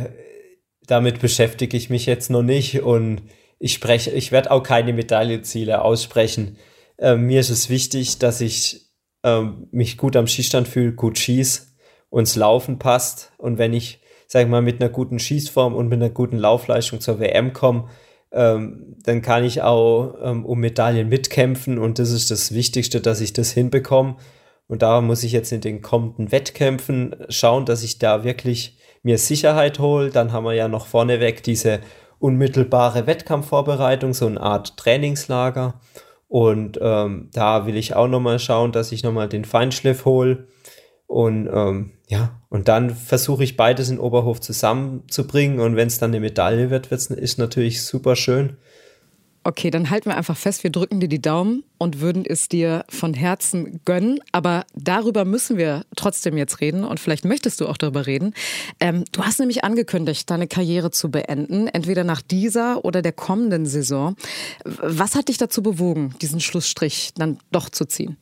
damit 0.88 1.20
beschäftige 1.20 1.78
ich 1.78 1.90
mich 1.90 2.06
jetzt 2.06 2.30
noch 2.30 2.42
nicht 2.42 2.82
und 2.82 3.22
ich 3.60 3.74
spreche, 3.74 4.12
ich 4.12 4.32
werde 4.32 4.52
auch 4.52 4.64
keine 4.64 4.94
Medaillenziele 4.94 5.82
aussprechen. 5.82 6.58
Äh, 6.98 7.16
mir 7.16 7.40
ist 7.40 7.50
es 7.50 7.70
wichtig, 7.70 8.18
dass 8.20 8.42
ich 8.42 8.90
äh, 9.24 9.44
mich 9.72 9.98
gut 9.98 10.16
am 10.16 10.28
Schießstand 10.28 10.68
fühle, 10.68 10.94
gut 10.94 11.20
schieße, 11.20 11.68
uns 12.10 12.36
Laufen 12.36 12.80
passt 12.80 13.34
und 13.38 13.58
wenn 13.58 13.74
ich, 13.74 14.02
sag 14.28 14.44
ich 14.44 14.48
mal, 14.48 14.62
mit 14.62 14.82
einer 14.82 14.90
guten 14.90 15.20
Schießform 15.20 15.76
und 15.76 15.90
mit 15.90 16.02
einer 16.02 16.10
guten 16.10 16.38
Laufleistung 16.38 17.02
zur 17.02 17.20
WM 17.20 17.54
komme, 17.54 17.90
ähm, 18.32 18.96
dann 19.04 19.22
kann 19.22 19.44
ich 19.44 19.62
auch 19.62 20.16
ähm, 20.22 20.46
um 20.46 20.60
Medaillen 20.60 21.10
mitkämpfen 21.10 21.80
und 21.80 22.00
das 22.00 22.12
ist 22.12 22.32
das 22.32 22.54
Wichtigste, 22.54 23.02
dass 23.02 23.22
ich 23.22 23.34
das 23.34 23.52
hinbekomme. 23.52 24.18
Und 24.68 24.84
da 24.84 25.02
muss 25.02 25.24
ich 25.24 25.32
jetzt 25.32 25.52
in 25.52 25.62
den 25.62 25.82
kommenden 25.82 26.32
Wettkämpfen 26.32 27.16
schauen, 27.30 27.66
dass 27.66 27.84
ich 27.84 27.98
da 27.98 28.24
wirklich 28.24 28.78
mir 29.02 29.18
Sicherheit 29.18 29.80
hole. 29.80 30.12
Dann 30.12 30.32
haben 30.32 30.44
wir 30.44 30.54
ja 30.54 30.68
noch 30.68 30.86
vorneweg 30.86 31.42
diese 31.42 31.80
unmittelbare 32.20 33.08
Wettkampfvorbereitung, 33.08 34.14
so 34.14 34.28
eine 34.28 34.40
Art 34.40 34.78
Trainingslager. 34.78 35.80
Und 36.28 36.78
ähm, 36.80 37.30
da 37.34 37.66
will 37.66 37.76
ich 37.76 37.96
auch 37.96 38.08
nochmal 38.08 38.38
schauen, 38.38 38.72
dass 38.72 38.92
ich 38.92 39.02
nochmal 39.02 39.28
den 39.28 39.46
Feinschliff 39.46 40.06
hole. 40.06 40.48
Und 41.10 41.50
ähm, 41.52 41.94
ja, 42.08 42.40
und 42.50 42.68
dann 42.68 42.92
versuche 42.92 43.44
ich 43.44 43.58
beides 43.58 43.90
in 43.90 44.00
Oberhof 44.00 44.42
zusammenzubringen. 44.42 45.60
Und 45.60 45.76
wenn 45.76 45.88
es 45.88 45.98
dann 45.98 46.12
eine 46.12 46.20
Medaille 46.20 46.70
wird, 46.70 46.92
wird's, 46.92 47.08
ist 47.08 47.40
natürlich 47.40 47.82
super 47.84 48.16
schön. 48.16 48.58
Okay, 49.44 49.72
dann 49.72 49.90
halten 49.90 50.12
wir 50.12 50.18
einfach 50.18 50.38
fest, 50.38 50.64
wir 50.64 50.70
drücken 50.70 51.00
dir 51.00 51.08
die 51.08 51.22
Daumen 51.22 51.64
und 51.80 52.00
würden 52.00 52.26
es 52.28 52.48
dir 52.48 52.86
von 52.90 53.16
Herzen 53.16 53.80
gönnen. 53.86 54.20
Aber 54.32 54.68
darüber 54.76 55.26
müssen 55.26 55.58
wir 55.58 55.84
trotzdem 55.96 56.38
jetzt 56.38 56.62
reden 56.62 56.84
und 56.84 57.00
vielleicht 57.00 57.26
möchtest 57.26 57.60
du 57.60 57.68
auch 57.68 57.78
darüber 57.78 58.06
reden. 58.06 58.36
Ähm, 58.80 59.04
du 59.12 59.24
hast 59.24 59.40
nämlich 59.40 59.64
angekündigt, 59.64 60.30
deine 60.30 60.48
Karriere 60.48 60.92
zu 60.92 61.10
beenden, 61.10 61.68
entweder 61.68 62.04
nach 62.04 62.22
dieser 62.22 62.86
oder 62.86 63.02
der 63.02 63.14
kommenden 63.14 63.66
Saison. 63.66 64.16
Was 64.64 65.16
hat 65.16 65.30
dich 65.30 65.40
dazu 65.40 65.64
bewogen, 65.64 66.14
diesen 66.22 66.40
Schlussstrich 66.40 67.14
dann 67.16 67.40
doch 67.52 67.70
zu 67.70 67.86
ziehen? 67.86 68.18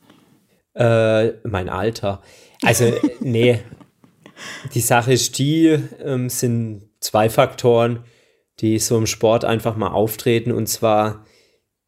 Äh, 0.78 1.32
mein 1.42 1.68
Alter. 1.68 2.22
Also, 2.62 2.92
nee, 3.20 3.58
die 4.74 4.80
Sache 4.80 5.12
ist 5.12 5.38
die, 5.38 5.78
ähm, 6.02 6.28
sind 6.28 6.88
zwei 7.00 7.28
Faktoren, 7.28 8.04
die 8.60 8.78
so 8.78 8.96
im 8.96 9.06
Sport 9.06 9.44
einfach 9.44 9.76
mal 9.76 9.90
auftreten. 9.90 10.52
Und 10.52 10.68
zwar, 10.68 11.24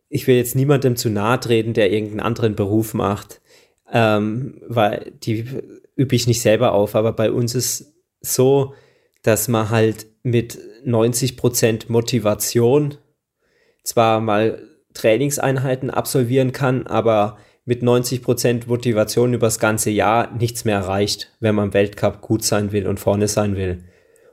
ich 0.09 0.27
will 0.27 0.37
jetzt 0.37 0.57
niemandem 0.57 0.97
zu 0.97 1.09
nahe 1.09 1.39
treten, 1.39 1.73
der 1.73 1.93
irgendeinen 1.93 2.21
anderen 2.21 2.57
Beruf 2.57 2.95
macht, 2.95 3.41
ähm, 3.93 4.61
weil 4.67 5.13
die 5.23 5.45
übe 5.95 6.17
ich 6.17 6.27
nicht 6.27 6.43
selber 6.43 6.73
auf. 6.73 6.97
Aber 6.97 7.13
bei 7.13 7.31
uns 7.31 7.55
ist 7.55 7.95
so, 8.21 8.75
dass 9.23 9.47
man 9.47 9.71
halt 9.71 10.07
mit 10.23 10.59
90% 10.85 11.85
Motivation 11.89 12.97
zwar 13.85 14.21
mal 14.21 14.63
Trainingseinheiten 14.95 15.91
absolvieren 15.91 16.53
kann, 16.53 16.87
aber 16.87 17.39
mit 17.71 17.85
90% 17.85 18.67
Motivation 18.67 19.33
übers 19.33 19.61
ganze 19.61 19.91
Jahr 19.91 20.35
nichts 20.35 20.65
mehr 20.65 20.75
erreicht, 20.75 21.31
wenn 21.39 21.55
man 21.55 21.69
im 21.69 21.75
Weltcup 21.75 22.21
gut 22.21 22.43
sein 22.43 22.73
will 22.73 22.89
und 22.89 22.99
vorne 22.99 23.29
sein 23.29 23.55
will. 23.55 23.85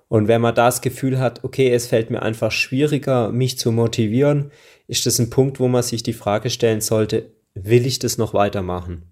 Und 0.07 0.27
wenn 0.27 0.41
man 0.41 0.55
das 0.55 0.81
Gefühl 0.81 1.19
hat, 1.19 1.43
okay, 1.43 1.69
es 1.71 1.85
fällt 1.85 2.09
mir 2.09 2.23
einfach 2.23 2.51
schwieriger, 2.51 3.31
mich 3.31 3.59
zu 3.59 3.71
motivieren, 3.71 4.51
ist 4.87 5.05
das 5.05 5.19
ein 5.19 5.29
Punkt, 5.29 5.59
wo 5.59 5.67
man 5.67 5.83
sich 5.83 6.01
die 6.01 6.13
Frage 6.13 6.49
stellen 6.49 6.81
sollte, 6.81 7.31
will 7.53 7.85
ich 7.85 7.99
das 7.99 8.17
noch 8.17 8.33
weitermachen? 8.33 9.03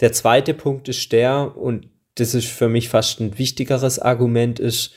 der 0.00 0.12
zweite 0.12 0.54
Punkt 0.54 0.88
ist 0.88 1.12
der, 1.12 1.56
und 1.56 1.88
das 2.16 2.34
ist 2.34 2.48
für 2.48 2.68
mich 2.68 2.88
fast 2.88 3.20
ein 3.20 3.38
wichtigeres 3.38 3.98
Argument, 3.98 4.58
ist, 4.58 4.92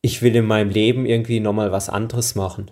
ich 0.00 0.22
will 0.22 0.34
in 0.36 0.46
meinem 0.46 0.70
Leben 0.70 1.06
irgendwie 1.06 1.40
nochmal 1.40 1.72
was 1.72 1.88
anderes 1.88 2.34
machen. 2.34 2.70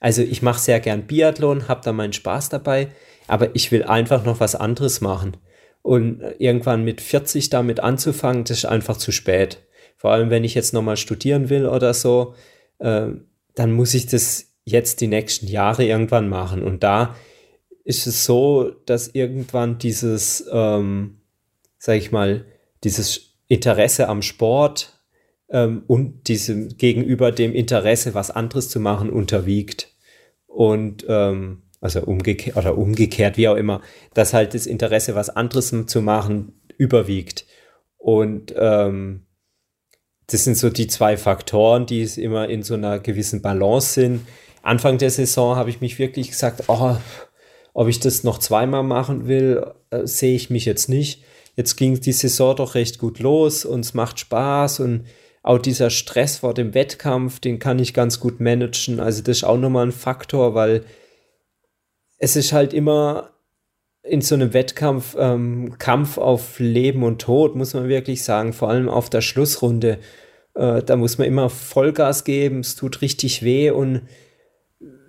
Also 0.00 0.22
ich 0.22 0.42
mache 0.42 0.60
sehr 0.60 0.80
gern 0.80 1.06
Biathlon, 1.06 1.68
habe 1.68 1.80
da 1.84 1.92
meinen 1.92 2.12
Spaß 2.12 2.48
dabei, 2.48 2.88
aber 3.26 3.54
ich 3.54 3.72
will 3.72 3.84
einfach 3.84 4.24
noch 4.24 4.40
was 4.40 4.54
anderes 4.54 5.00
machen. 5.00 5.36
Und 5.82 6.22
irgendwann 6.38 6.84
mit 6.84 7.00
40 7.00 7.50
damit 7.50 7.80
anzufangen, 7.80 8.44
das 8.44 8.58
ist 8.58 8.64
einfach 8.66 8.96
zu 8.96 9.10
spät. 9.10 9.58
Vor 9.96 10.12
allem, 10.12 10.30
wenn 10.30 10.44
ich 10.44 10.54
jetzt 10.54 10.72
nochmal 10.72 10.96
studieren 10.96 11.48
will 11.50 11.66
oder 11.66 11.94
so, 11.94 12.34
äh, 12.78 13.08
dann 13.54 13.72
muss 13.72 13.94
ich 13.94 14.06
das 14.06 14.52
jetzt 14.64 15.00
die 15.00 15.08
nächsten 15.08 15.48
Jahre 15.48 15.84
irgendwann 15.84 16.28
machen. 16.28 16.62
Und 16.62 16.82
da 16.82 17.16
ist 17.84 18.06
es 18.06 18.24
so, 18.24 18.70
dass 18.86 19.08
irgendwann 19.08 19.78
dieses, 19.78 20.46
ähm, 20.52 21.18
sag 21.78 21.96
ich 21.96 22.12
mal, 22.12 22.44
dieses 22.84 23.34
Interesse 23.48 24.08
am 24.08 24.22
Sport 24.22 25.00
ähm, 25.50 25.82
und 25.86 26.28
diesem 26.28 26.76
gegenüber 26.76 27.32
dem 27.32 27.52
Interesse, 27.54 28.14
was 28.14 28.30
anderes 28.30 28.68
zu 28.68 28.80
machen, 28.80 29.10
unterwiegt. 29.10 29.88
Und 30.46 31.04
ähm, 31.08 31.62
also 31.82 32.00
umgekehrt 32.02 32.56
oder 32.56 32.78
umgekehrt, 32.78 33.36
wie 33.36 33.48
auch 33.48 33.56
immer, 33.56 33.82
dass 34.14 34.32
halt 34.32 34.54
das 34.54 34.66
Interesse, 34.66 35.14
was 35.14 35.28
anderes 35.28 35.74
zu 35.86 36.00
machen, 36.00 36.62
überwiegt. 36.78 37.44
Und 37.98 38.54
ähm, 38.56 39.26
das 40.28 40.44
sind 40.44 40.56
so 40.56 40.70
die 40.70 40.86
zwei 40.86 41.16
Faktoren, 41.16 41.84
die 41.84 42.00
es 42.00 42.16
immer 42.16 42.48
in 42.48 42.62
so 42.62 42.74
einer 42.74 43.00
gewissen 43.00 43.42
Balance 43.42 43.94
sind. 43.94 44.26
Anfang 44.62 44.96
der 44.96 45.10
Saison 45.10 45.56
habe 45.56 45.70
ich 45.70 45.80
mich 45.80 45.98
wirklich 45.98 46.30
gesagt, 46.30 46.64
oh, 46.68 46.96
ob 47.74 47.88
ich 47.88 47.98
das 47.98 48.22
noch 48.22 48.38
zweimal 48.38 48.84
machen 48.84 49.26
will, 49.26 49.66
äh, 49.90 50.06
sehe 50.06 50.36
ich 50.36 50.50
mich 50.50 50.64
jetzt 50.64 50.88
nicht. 50.88 51.24
Jetzt 51.56 51.76
ging 51.76 52.00
die 52.00 52.12
Saison 52.12 52.54
doch 52.54 52.76
recht 52.76 52.98
gut 52.98 53.18
los 53.18 53.64
und 53.64 53.80
es 53.80 53.92
macht 53.92 54.20
Spaß 54.20 54.80
und 54.80 55.06
auch 55.42 55.58
dieser 55.58 55.90
Stress 55.90 56.38
vor 56.38 56.54
dem 56.54 56.74
Wettkampf, 56.74 57.40
den 57.40 57.58
kann 57.58 57.80
ich 57.80 57.92
ganz 57.92 58.20
gut 58.20 58.38
managen. 58.38 59.00
Also 59.00 59.22
das 59.22 59.38
ist 59.38 59.44
auch 59.44 59.58
nochmal 59.58 59.86
ein 59.86 59.92
Faktor, 59.92 60.54
weil 60.54 60.84
es 62.22 62.36
ist 62.36 62.52
halt 62.52 62.72
immer 62.72 63.30
in 64.04 64.20
so 64.20 64.36
einem 64.36 64.54
Wettkampf 64.54 65.16
ähm, 65.18 65.74
Kampf 65.78 66.18
auf 66.18 66.60
Leben 66.60 67.02
und 67.02 67.20
Tod, 67.20 67.56
muss 67.56 67.74
man 67.74 67.88
wirklich 67.88 68.22
sagen, 68.22 68.52
vor 68.52 68.70
allem 68.70 68.88
auf 68.88 69.10
der 69.10 69.22
Schlussrunde. 69.22 69.98
Äh, 70.54 70.84
da 70.84 70.96
muss 70.96 71.18
man 71.18 71.26
immer 71.26 71.50
Vollgas 71.50 72.22
geben, 72.22 72.60
es 72.60 72.76
tut 72.76 73.02
richtig 73.02 73.42
weh 73.42 73.70
und 73.70 74.02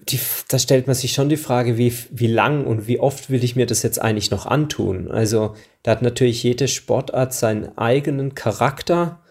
die, 0.10 0.20
da 0.50 0.58
stellt 0.58 0.88
man 0.88 0.96
sich 0.96 1.14
schon 1.14 1.30
die 1.30 1.38
Frage, 1.38 1.78
wie, 1.78 1.94
wie 2.10 2.28
lang 2.28 2.66
und 2.66 2.88
wie 2.88 3.00
oft 3.00 3.30
will 3.30 3.44
ich 3.44 3.56
mir 3.56 3.68
das 3.68 3.84
jetzt 3.84 4.02
eigentlich 4.02 4.32
noch 4.32 4.48
antun? 4.48 5.10
Also 5.10 5.54
da 5.84 5.92
hat 5.92 6.02
natürlich 6.02 6.42
jede 6.42 6.68
Sportart 6.68 7.32
seinen 7.32 7.78
eigenen 7.78 8.34
Charakter 8.34 9.22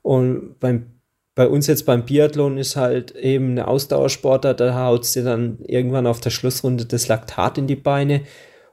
und 0.00 0.60
beim, 0.60 0.91
bei 1.34 1.48
uns 1.48 1.66
jetzt 1.66 1.86
beim 1.86 2.04
Biathlon 2.04 2.58
ist 2.58 2.76
halt 2.76 3.12
eben 3.12 3.52
eine 3.52 3.68
Ausdauersportler, 3.68 4.54
da 4.54 4.74
haut 4.84 5.14
dir 5.14 5.24
dann 5.24 5.58
irgendwann 5.66 6.06
auf 6.06 6.20
der 6.20 6.30
Schlussrunde 6.30 6.84
das 6.84 7.08
Laktat 7.08 7.58
in 7.58 7.66
die 7.66 7.76
Beine 7.76 8.22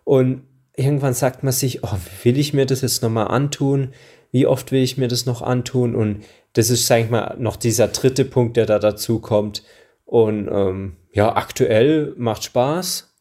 und 0.03 0.43
irgendwann 0.75 1.13
sagt 1.13 1.43
man 1.43 1.53
sich, 1.53 1.83
oh, 1.83 1.97
will 2.23 2.37
ich 2.37 2.53
mir 2.53 2.65
das 2.65 2.81
jetzt 2.81 3.03
nochmal 3.03 3.27
antun? 3.27 3.93
Wie 4.31 4.47
oft 4.47 4.71
will 4.71 4.81
ich 4.81 4.97
mir 4.97 5.07
das 5.07 5.25
noch 5.25 5.41
antun? 5.41 5.95
Und 5.95 6.23
das 6.53 6.69
ist, 6.69 6.87
sag 6.87 7.01
ich 7.01 7.09
mal, 7.09 7.35
noch 7.37 7.57
dieser 7.57 7.89
dritte 7.89 8.25
Punkt, 8.25 8.57
der 8.57 8.65
da 8.65 8.79
dazu 8.79 9.19
kommt. 9.19 9.63
Und 10.05 10.47
ähm, 10.51 10.97
ja, 11.11 11.35
aktuell 11.35 12.13
macht 12.17 12.43
Spaß. 12.43 13.13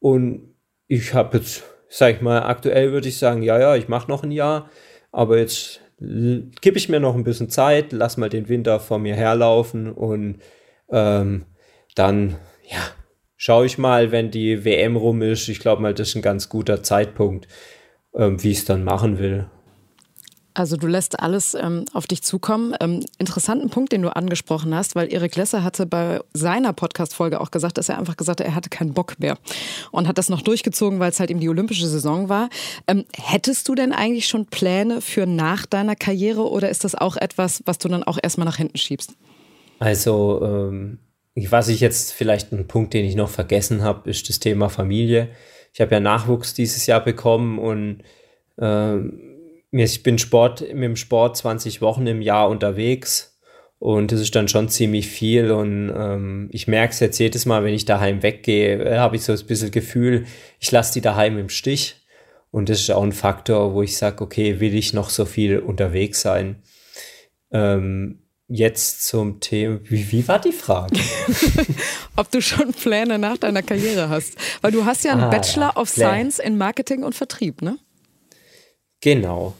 Und 0.00 0.54
ich 0.86 1.14
habe 1.14 1.38
jetzt, 1.38 1.64
sag 1.88 2.16
ich 2.16 2.20
mal, 2.20 2.42
aktuell 2.42 2.92
würde 2.92 3.08
ich 3.08 3.18
sagen, 3.18 3.42
ja, 3.42 3.58
ja, 3.58 3.76
ich 3.76 3.88
mache 3.88 4.10
noch 4.10 4.22
ein 4.22 4.32
Jahr, 4.32 4.70
aber 5.12 5.38
jetzt 5.38 5.80
gebe 6.60 6.78
ich 6.78 6.88
mir 6.88 7.00
noch 7.00 7.14
ein 7.14 7.24
bisschen 7.24 7.50
Zeit, 7.50 7.92
lass 7.92 8.16
mal 8.16 8.28
den 8.28 8.48
Winter 8.48 8.80
vor 8.80 8.98
mir 8.98 9.14
herlaufen 9.14 9.92
und 9.92 10.38
ähm, 10.90 11.46
dann, 11.94 12.36
ja, 12.68 12.80
schaue 13.36 13.66
ich 13.66 13.78
mal, 13.78 14.12
wenn 14.12 14.30
die 14.30 14.64
WM 14.64 14.96
rum 14.96 15.22
ist. 15.22 15.48
Ich 15.48 15.60
glaube 15.60 15.82
mal, 15.82 15.94
das 15.94 16.08
ist 16.08 16.16
ein 16.16 16.22
ganz 16.22 16.48
guter 16.48 16.82
Zeitpunkt, 16.82 17.48
ähm, 18.14 18.42
wie 18.42 18.50
ich 18.50 18.58
es 18.58 18.64
dann 18.64 18.84
machen 18.84 19.18
will. 19.18 19.46
Also 20.54 20.76
du 20.76 20.86
lässt 20.86 21.18
alles 21.18 21.54
ähm, 21.54 21.84
auf 21.92 22.06
dich 22.06 22.22
zukommen. 22.22 22.76
Ähm, 22.80 23.04
interessanten 23.18 23.70
Punkt, 23.70 23.90
den 23.92 24.02
du 24.02 24.14
angesprochen 24.14 24.72
hast, 24.72 24.94
weil 24.94 25.12
Erik 25.12 25.34
Lesser 25.34 25.64
hatte 25.64 25.84
bei 25.84 26.20
seiner 26.32 26.72
Podcast-Folge 26.72 27.40
auch 27.40 27.50
gesagt, 27.50 27.76
dass 27.76 27.88
er 27.88 27.98
einfach 27.98 28.16
gesagt 28.16 28.40
hat, 28.40 28.46
er 28.46 28.54
hatte 28.54 28.70
keinen 28.70 28.94
Bock 28.94 29.18
mehr 29.18 29.36
und 29.90 30.06
hat 30.06 30.16
das 30.16 30.28
noch 30.28 30.42
durchgezogen, 30.42 31.00
weil 31.00 31.10
es 31.10 31.18
halt 31.18 31.30
eben 31.30 31.40
die 31.40 31.48
olympische 31.48 31.88
Saison 31.88 32.28
war. 32.28 32.48
Ähm, 32.86 33.04
hättest 33.16 33.68
du 33.68 33.74
denn 33.74 33.92
eigentlich 33.92 34.28
schon 34.28 34.46
Pläne 34.46 35.00
für 35.00 35.26
nach 35.26 35.66
deiner 35.66 35.96
Karriere 35.96 36.48
oder 36.48 36.70
ist 36.70 36.84
das 36.84 36.94
auch 36.94 37.16
etwas, 37.16 37.62
was 37.66 37.78
du 37.78 37.88
dann 37.88 38.04
auch 38.04 38.18
erstmal 38.22 38.46
nach 38.46 38.56
hinten 38.56 38.78
schiebst? 38.78 39.14
Also 39.80 40.40
ähm, 40.44 40.98
was 41.34 41.66
ich 41.66 41.80
jetzt 41.80 42.12
vielleicht 42.12 42.52
ein 42.52 42.68
Punkt, 42.68 42.94
den 42.94 43.04
ich 43.04 43.16
noch 43.16 43.28
vergessen 43.28 43.82
habe, 43.82 44.08
ist 44.08 44.28
das 44.28 44.38
Thema 44.38 44.68
Familie. 44.68 45.30
Ich 45.72 45.80
habe 45.80 45.90
ja 45.92 45.98
Nachwuchs 45.98 46.54
dieses 46.54 46.86
Jahr 46.86 47.02
bekommen 47.02 47.58
und 47.58 48.02
ähm, 48.60 49.33
ich 49.82 50.02
bin 50.02 50.18
Sport, 50.18 50.60
mit 50.60 50.84
dem 50.84 50.96
Sport 50.96 51.36
20 51.36 51.80
Wochen 51.80 52.06
im 52.06 52.22
Jahr 52.22 52.48
unterwegs 52.48 53.38
und 53.78 54.12
das 54.12 54.20
ist 54.20 54.34
dann 54.34 54.48
schon 54.48 54.68
ziemlich 54.68 55.08
viel 55.08 55.50
und 55.50 55.92
ähm, 55.94 56.48
ich 56.52 56.68
merke 56.68 56.92
es 56.92 57.00
jetzt 57.00 57.18
jedes 57.18 57.44
Mal, 57.44 57.64
wenn 57.64 57.74
ich 57.74 57.84
daheim 57.84 58.22
weggehe, 58.22 58.82
äh, 58.82 58.98
habe 58.98 59.16
ich 59.16 59.24
so 59.24 59.32
ein 59.32 59.46
bisschen 59.46 59.70
Gefühl, 59.70 60.26
ich 60.60 60.70
lasse 60.70 60.94
die 60.94 61.00
daheim 61.00 61.38
im 61.38 61.48
Stich 61.48 61.96
und 62.50 62.68
das 62.68 62.80
ist 62.80 62.90
auch 62.90 63.02
ein 63.02 63.12
Faktor, 63.12 63.74
wo 63.74 63.82
ich 63.82 63.96
sage, 63.96 64.22
okay, 64.22 64.60
will 64.60 64.74
ich 64.74 64.92
noch 64.92 65.10
so 65.10 65.24
viel 65.24 65.58
unterwegs 65.58 66.20
sein? 66.20 66.62
Ähm, 67.50 68.20
jetzt 68.46 69.04
zum 69.04 69.40
Thema, 69.40 69.80
wie, 69.84 70.12
wie 70.12 70.28
war 70.28 70.38
die 70.38 70.52
Frage? 70.52 71.00
Ob 72.16 72.30
du 72.30 72.40
schon 72.40 72.72
Pläne 72.72 73.18
nach 73.18 73.38
deiner 73.38 73.62
Karriere 73.62 74.08
hast, 74.08 74.36
weil 74.60 74.70
du 74.70 74.84
hast 74.84 75.04
ja 75.04 75.12
einen 75.12 75.24
ah, 75.24 75.30
Bachelor 75.30 75.72
ja, 75.74 75.76
of 75.76 75.88
Science 75.88 76.38
in 76.38 76.56
Marketing 76.56 77.02
und 77.02 77.14
Vertrieb, 77.14 77.60
ne? 77.60 77.78
Genau. 79.00 79.54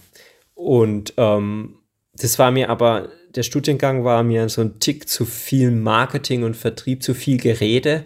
Und 0.55 1.15
ähm, 1.17 1.77
das 2.15 2.39
war 2.39 2.51
mir 2.51 2.71
aber, 2.71 3.09
der 3.35 3.43
Studiengang 3.43 4.05
war 4.05 4.23
mir 4.23 4.49
so 4.49 4.61
ein 4.61 4.79
Tick 4.79 5.09
zu 5.09 5.25
viel 5.25 5.71
Marketing 5.71 6.45
und 6.45 6.57
Vertrieb, 6.57 7.03
zu 7.03 7.15
viel 7.15 7.39
Gerede. 7.39 8.05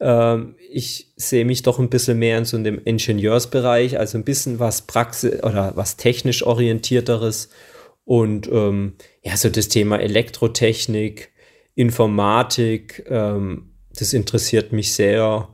Ähm, 0.00 0.56
ich 0.70 1.12
sehe 1.16 1.44
mich 1.44 1.62
doch 1.62 1.78
ein 1.78 1.88
bisschen 1.88 2.18
mehr 2.18 2.38
in 2.38 2.44
so 2.44 2.56
einem 2.56 2.80
Ingenieursbereich, 2.84 3.98
also 3.98 4.18
ein 4.18 4.24
bisschen 4.24 4.58
was 4.58 4.82
Praxis 4.82 5.42
oder 5.42 5.72
was 5.76 5.96
technisch 5.96 6.42
orientierteres. 6.42 7.50
Und 8.04 8.48
ähm, 8.48 8.94
ja, 9.22 9.36
so 9.36 9.48
das 9.48 9.68
Thema 9.68 9.98
Elektrotechnik, 9.98 11.30
Informatik, 11.74 13.04
ähm, 13.08 13.70
das 13.98 14.12
interessiert 14.12 14.72
mich 14.72 14.92
sehr 14.92 15.48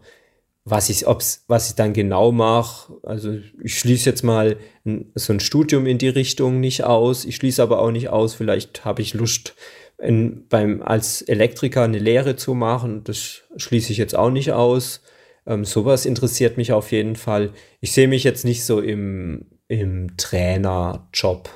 was 0.64 0.88
ich, 0.88 1.06
ob's, 1.06 1.44
was 1.48 1.70
ich 1.70 1.74
dann 1.74 1.92
genau 1.92 2.30
mache, 2.30 2.94
also 3.02 3.36
ich 3.62 3.78
schließe 3.78 4.08
jetzt 4.08 4.22
mal 4.22 4.56
so 5.14 5.32
ein 5.32 5.40
Studium 5.40 5.86
in 5.86 5.98
die 5.98 6.08
Richtung 6.08 6.60
nicht 6.60 6.84
aus. 6.84 7.24
Ich 7.24 7.36
schließe 7.36 7.62
aber 7.62 7.80
auch 7.80 7.90
nicht 7.90 8.10
aus, 8.10 8.34
vielleicht 8.34 8.84
habe 8.84 9.02
ich 9.02 9.14
Lust, 9.14 9.54
in, 10.02 10.46
beim, 10.48 10.82
als 10.82 11.22
Elektriker 11.22 11.82
eine 11.82 11.98
Lehre 11.98 12.36
zu 12.36 12.54
machen. 12.54 13.04
Das 13.04 13.42
schließe 13.56 13.92
ich 13.92 13.98
jetzt 13.98 14.16
auch 14.16 14.30
nicht 14.30 14.52
aus. 14.52 15.00
Ähm, 15.46 15.64
sowas 15.64 16.06
interessiert 16.06 16.56
mich 16.56 16.72
auf 16.72 16.92
jeden 16.92 17.16
Fall. 17.16 17.50
Ich 17.80 17.92
sehe 17.92 18.08
mich 18.08 18.24
jetzt 18.24 18.44
nicht 18.44 18.64
so 18.64 18.80
im, 18.80 19.46
im 19.68 20.16
Trainerjob. 20.16 21.48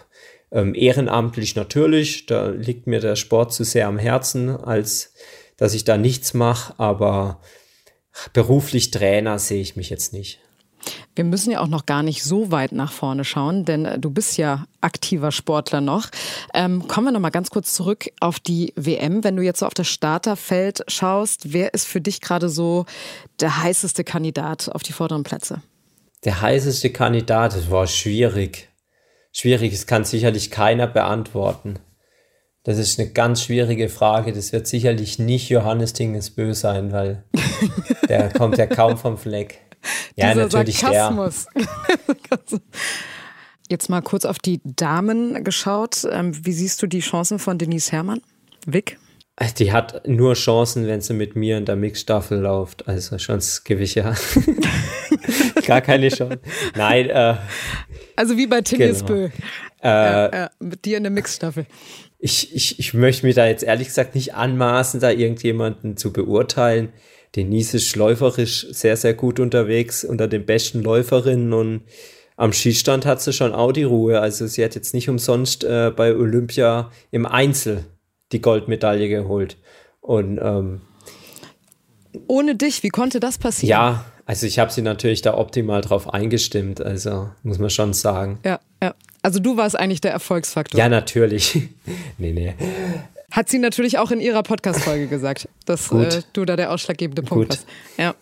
Ähm, 0.53 0.75
ehrenamtlich 0.75 1.57
natürlich, 1.57 2.27
da 2.27 2.49
liegt 2.49 2.87
mir 2.87 3.01
der 3.01 3.17
Sport 3.17 3.53
zu 3.53 3.65
sehr 3.65 3.89
am 3.89 3.99
Herzen, 3.99 4.49
als 4.49 5.13
dass 5.57 5.75
ich 5.75 5.85
da 5.85 5.97
nichts 5.97 6.35
mache, 6.35 6.75
aber 6.79 7.41
beruflich 8.33 8.91
Trainer 8.91 9.39
sehe 9.39 9.61
ich 9.61 9.77
mich 9.77 9.91
jetzt 9.91 10.13
nicht. 10.13 10.41
Wir 11.15 11.25
müssen 11.25 11.51
ja 11.51 11.61
auch 11.61 11.67
noch 11.67 11.87
gar 11.87 12.03
nicht 12.03 12.23
so 12.23 12.51
weit 12.51 12.73
nach 12.73 12.93
vorne 12.93 13.25
schauen, 13.25 13.65
denn 13.65 13.85
äh, 13.85 13.99
du 13.99 14.11
bist 14.11 14.37
ja 14.37 14.67
aktiver 14.81 15.33
Sportler 15.33 15.81
noch. 15.81 16.09
Ähm, 16.55 16.87
kommen 16.87 17.09
wir 17.09 17.13
noch 17.13 17.21
mal 17.21 17.31
ganz 17.31 17.51
kurz 17.51 17.75
zurück 17.75 18.09
auf 18.21 18.39
die 18.39 18.73
WM. 18.77 19.25
Wenn 19.25 19.37
du 19.37 19.43
jetzt 19.43 19.61
so 19.61 19.67
auf 19.67 19.75
das 19.75 19.89
Starterfeld 19.89 20.85
schaust, 20.89 21.53
wer 21.53 21.75
ist 21.75 21.87
für 21.87 22.01
dich 22.01 22.21
gerade 22.21 22.49
so 22.49 22.87
der 23.41 23.63
heißeste 23.63 24.05
Kandidat 24.05 24.69
auf 24.69 24.83
die 24.83 24.93
vorderen 24.93 25.25
Plätze? 25.25 25.63
Der 26.25 26.41
heißeste 26.41 26.91
Kandidat, 26.91 27.55
das 27.55 27.71
war 27.71 27.87
schwierig. 27.87 28.69
Schwierig, 29.33 29.73
es 29.73 29.87
kann 29.87 30.05
sicherlich 30.05 30.51
keiner 30.51 30.87
beantworten. 30.87 31.79
Das 32.67 32.79
ist 32.79 32.99
eine 32.99 33.09
ganz 33.09 33.43
schwierige 33.43 33.89
Frage. 33.89 34.33
Das 34.33 34.53
wird 34.53 34.67
sicherlich 34.67 35.21
nicht 35.21 35.49
Johannes 35.51 35.93
Dingesbö 35.93 36.53
sein, 36.53 36.91
weil 36.91 37.23
der 38.09 38.29
kommt 38.31 38.59
ja 38.59 38.67
kaum 38.67 38.99
vom 38.99 39.17
Fleck. 39.17 39.61
Ja, 40.17 40.31
Dieser 40.33 40.43
natürlich 40.43 40.81
Sarkasmus. 40.81 41.47
der. 41.55 42.61
Jetzt 43.71 43.89
mal 43.89 44.03
kurz 44.03 44.25
auf 44.25 44.41
die 44.41 44.61
Damen 44.65 45.45
geschaut. 45.45 46.09
Ähm, 46.11 46.45
wie 46.45 46.53
siehst 46.53 46.83
du 46.83 46.89
die 46.89 46.99
Chancen 46.99 47.39
von 47.39 47.57
Denise 47.57 47.93
Herrmann? 47.93 48.21
Vic? 48.67 48.99
Die 49.61 49.71
hat 49.71 50.09
nur 50.09 50.35
Chancen, 50.35 50.89
wenn 50.89 51.01
sie 51.01 51.15
mit 51.15 51.37
mir 51.37 51.59
in 51.59 51.67
der 51.67 51.77
Mixstaffel 51.77 52.41
läuft. 52.41 52.89
Also 52.89 53.17
schon 53.19 53.41
Gewiche. 53.63 54.13
Gar 55.67 55.83
keine 55.83 56.09
Chance. 56.09 56.41
Nein. 56.75 57.11
Äh, 57.11 57.37
also 58.17 58.37
wie 58.37 58.49
bei 58.49 58.61
Tim 58.63 58.79
Genau. 58.79 59.31
Äh, 59.83 59.89
Ja, 59.89 60.35
ja, 60.35 60.51
mit 60.59 60.85
dir 60.85 60.97
in 60.97 61.05
der 61.05 61.13
Mixstaffel. 61.13 61.67
Ich, 62.19 62.55
ich, 62.55 62.79
ich 62.79 62.95
möchte 62.95 63.27
mir 63.27 63.35
da 63.35 63.47
jetzt 63.47 63.63
ehrlich 63.63 63.89
gesagt 63.89 64.15
nicht 64.15 64.35
anmaßen, 64.35 65.01
da 65.01 65.11
irgendjemanden 65.11 65.97
zu 65.97 66.13
beurteilen. 66.13 66.93
Denise 67.35 67.75
ist 67.75 67.95
läuferisch 67.97 68.67
sehr, 68.71 68.97
sehr 68.97 69.15
gut 69.15 69.41
unterwegs, 69.41 70.05
unter 70.05 70.27
den 70.27 70.47
besten 70.47 70.83
Läuferinnen 70.83 71.53
und 71.53 71.83
am 72.37 72.53
Schießstand 72.53 73.07
hat 73.07 73.21
sie 73.23 73.33
schon 73.33 73.53
auch 73.53 73.73
die 73.73 73.83
Ruhe. 73.85 74.21
Also 74.21 74.47
sie 74.47 74.63
hat 74.65 74.75
jetzt 74.75 74.93
nicht 74.95 75.09
umsonst 75.09 75.65
äh, 75.65 75.91
bei 75.95 76.15
Olympia 76.15 76.91
im 77.11 77.25
Einzel 77.27 77.85
die 78.33 78.41
Goldmedaille 78.43 79.09
geholt. 79.09 79.57
Und 80.01 80.39
ähm, 80.43 80.83
Ohne 82.27 82.55
dich, 82.55 82.83
wie 82.83 82.91
konnte 82.91 83.21
das 83.21 83.39
passieren? 83.39 83.71
ja, 83.71 84.05
also 84.27 84.47
ich 84.47 84.59
habe 84.59 84.73
sie 84.73 84.83
natürlich 84.83 85.23
da 85.23 85.37
optimal 85.39 85.81
drauf 85.83 86.13
eingestimmt, 86.13 86.81
also 86.81 87.31
muss 87.43 87.59
man 87.59 87.71
schon 87.71 87.93
sagen. 87.93 88.41
Ja, 88.45 88.51
ja. 88.53 88.61
Also 89.27 89.41
du 89.41 89.57
warst 89.57 89.77
eigentlich 89.77 90.01
der 90.01 90.13
Erfolgsfaktor. 90.13 90.79
Ja, 90.79 90.89
natürlich. 90.89 91.59
nee, 92.19 92.31
nee. 92.31 92.55
Hat 93.33 93.49
sie 93.49 93.59
natürlich 93.59 93.99
auch 93.99 94.13
in 94.13 94.21
ihrer 94.21 94.45
Podcast-Folge 94.45 95.09
gesagt, 95.09 95.49
dass 95.65 95.91
äh, 95.91 96.23
du 96.33 96.45
da 96.45 96.55
der 96.55 96.71
ausschlaggebende 96.71 97.23
Punkt 97.23 97.49
Gut. 97.49 97.59
warst. 97.59 97.67
Ja. 97.99 98.15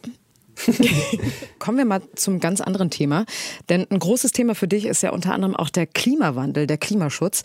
Kommen 1.58 1.78
wir 1.78 1.84
mal 1.84 2.02
zum 2.14 2.40
ganz 2.40 2.60
anderen 2.60 2.90
Thema. 2.90 3.24
Denn 3.68 3.86
ein 3.90 3.98
großes 3.98 4.32
Thema 4.32 4.54
für 4.54 4.68
dich 4.68 4.86
ist 4.86 5.02
ja 5.02 5.10
unter 5.10 5.32
anderem 5.32 5.56
auch 5.56 5.70
der 5.70 5.86
Klimawandel, 5.86 6.66
der 6.66 6.78
Klimaschutz. 6.78 7.42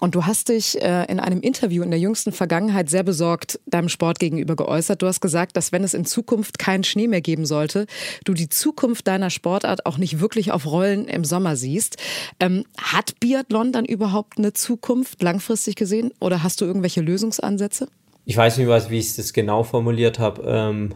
Und 0.00 0.14
du 0.14 0.26
hast 0.26 0.48
dich 0.48 0.80
äh, 0.80 1.04
in 1.10 1.20
einem 1.20 1.40
Interview 1.40 1.82
in 1.82 1.90
der 1.90 2.00
jüngsten 2.00 2.32
Vergangenheit 2.32 2.90
sehr 2.90 3.02
besorgt 3.02 3.60
deinem 3.66 3.88
Sport 3.88 4.18
gegenüber 4.18 4.56
geäußert. 4.56 5.02
Du 5.02 5.06
hast 5.06 5.20
gesagt, 5.20 5.56
dass 5.56 5.72
wenn 5.72 5.84
es 5.84 5.94
in 5.94 6.04
Zukunft 6.04 6.58
keinen 6.58 6.84
Schnee 6.84 7.08
mehr 7.08 7.20
geben 7.20 7.46
sollte, 7.46 7.86
du 8.24 8.34
die 8.34 8.48
Zukunft 8.48 9.06
deiner 9.06 9.30
Sportart 9.30 9.86
auch 9.86 9.98
nicht 9.98 10.20
wirklich 10.20 10.52
auf 10.52 10.66
Rollen 10.66 11.08
im 11.08 11.24
Sommer 11.24 11.56
siehst. 11.56 11.96
Ähm, 12.40 12.64
hat 12.78 13.18
Biathlon 13.20 13.72
dann 13.72 13.84
überhaupt 13.84 14.38
eine 14.38 14.52
Zukunft 14.52 15.22
langfristig 15.22 15.76
gesehen? 15.76 16.12
Oder 16.20 16.42
hast 16.42 16.60
du 16.60 16.64
irgendwelche 16.64 17.00
Lösungsansätze? 17.00 17.88
Ich 18.24 18.36
weiß 18.36 18.58
nicht, 18.58 18.68
wie 18.90 18.98
ich 18.98 19.14
das 19.14 19.32
genau 19.32 19.62
formuliert 19.62 20.18
habe. 20.18 20.42
Ähm, 20.44 20.94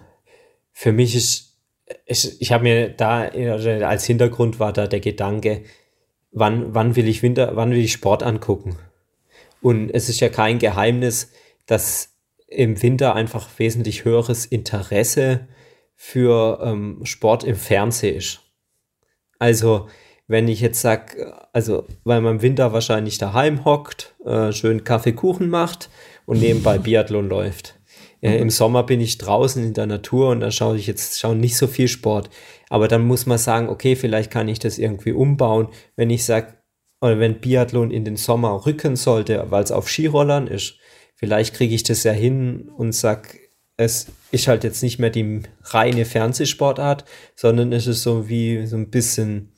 für 0.73 0.93
mich 0.93 1.15
ist, 1.15 1.50
ich, 2.07 2.41
ich 2.41 2.53
habe 2.53 2.65
mir 2.65 2.89
da 2.91 3.21
also 3.23 3.71
als 3.71 4.05
Hintergrund 4.05 4.61
war 4.61 4.73
da 4.73 4.87
der 4.87 5.01
Gedanke, 5.01 5.65
wann, 6.33 6.75
wann 6.75 6.97
will 6.97 7.09
ich 7.09 7.23
Winter, 7.23 7.57
wann 7.57 7.71
will 7.71 7.79
ich 7.79 7.93
Sport 7.93 8.23
angucken? 8.23 8.77
Und 9.63 9.91
es 9.91 10.09
ist 10.09 10.21
ja 10.21 10.29
kein 10.29 10.59
Geheimnis, 10.59 11.33
dass 11.67 12.17
im 12.47 12.83
Winter 12.83 13.15
einfach 13.15 13.49
wesentlich 13.59 14.05
höheres 14.05 14.47
Interesse 14.47 15.49
für 15.95 16.61
ähm, 16.63 17.01
Sport 17.05 17.45
im 17.45 17.57
Fernsehen 17.57 18.17
ist. 18.17 18.41
Also, 19.39 19.89
wenn 20.27 20.49
ich 20.49 20.61
jetzt 20.61 20.81
sage, 20.81 21.35
also, 21.53 21.87
weil 22.05 22.21
man 22.21 22.37
im 22.37 22.43
Winter 22.43 22.73
wahrscheinlich 22.73 23.19
daheim 23.19 23.65
hockt, 23.65 24.15
äh, 24.25 24.53
schön 24.53 24.85
Kaffee, 24.85 25.13
Kuchen 25.13 25.49
macht 25.49 25.91
und 26.27 26.41
nebenbei 26.41 26.79
Biathlon 26.79 27.29
läuft. 27.29 27.80
Äh, 28.23 28.39
Im 28.39 28.51
Sommer 28.51 28.83
bin 28.83 29.01
ich 29.01 29.19
draußen 29.19 29.65
in 29.65 29.75
der 29.75 29.87
Natur 29.87 30.31
und 30.31 30.41
da 30.41 30.51
schaue 30.51 30.77
ich 30.77 30.87
jetzt 30.87 31.19
schaue 31.19 31.37
nicht 31.37 31.57
so 31.57 31.67
viel 31.67 31.89
Sport. 31.89 32.31
Aber 32.69 32.89
dann 32.89 33.07
muss 33.07 33.27
man 33.27 33.39
sagen, 33.39 33.69
okay, 33.69 33.97
vielleicht 33.97 34.31
kann 34.31 34.49
ich 34.49 34.59
das 34.59 34.79
irgendwie 34.79 35.13
umbauen, 35.13 35.69
wenn 35.97 36.11
ich 36.11 36.25
sage, 36.25 36.55
oder 37.01 37.19
wenn 37.19 37.41
Biathlon 37.41 37.91
in 37.91 38.05
den 38.05 38.17
Sommer 38.17 38.67
rücken 38.67 38.97
sollte, 38.97 39.47
weil 39.49 39.63
es 39.63 39.73
auf 39.73 39.89
Skirollern 39.89 40.47
ist. 40.47 40.77
Vielleicht 41.17 41.55
kriege 41.55 41.75
ich 41.75 41.83
das 41.83 42.05
ja 42.05 42.13
hin 42.13 42.71
und 42.77 42.93
sag, 42.93 43.39
es 43.77 44.09
ist 44.31 44.49
halt 44.49 44.65
jetzt 44.65 44.83
nicht 44.83 44.99
mehr 44.99 45.11
die 45.11 45.43
reine 45.63 46.05
Fernsehsportart, 46.05 47.05
sondern 47.35 47.73
es 47.73 47.87
ist 47.87 48.03
so 48.03 48.29
wie 48.29 48.67
so 48.67 48.77
ein 48.77 48.91
bisschen, 48.91 49.53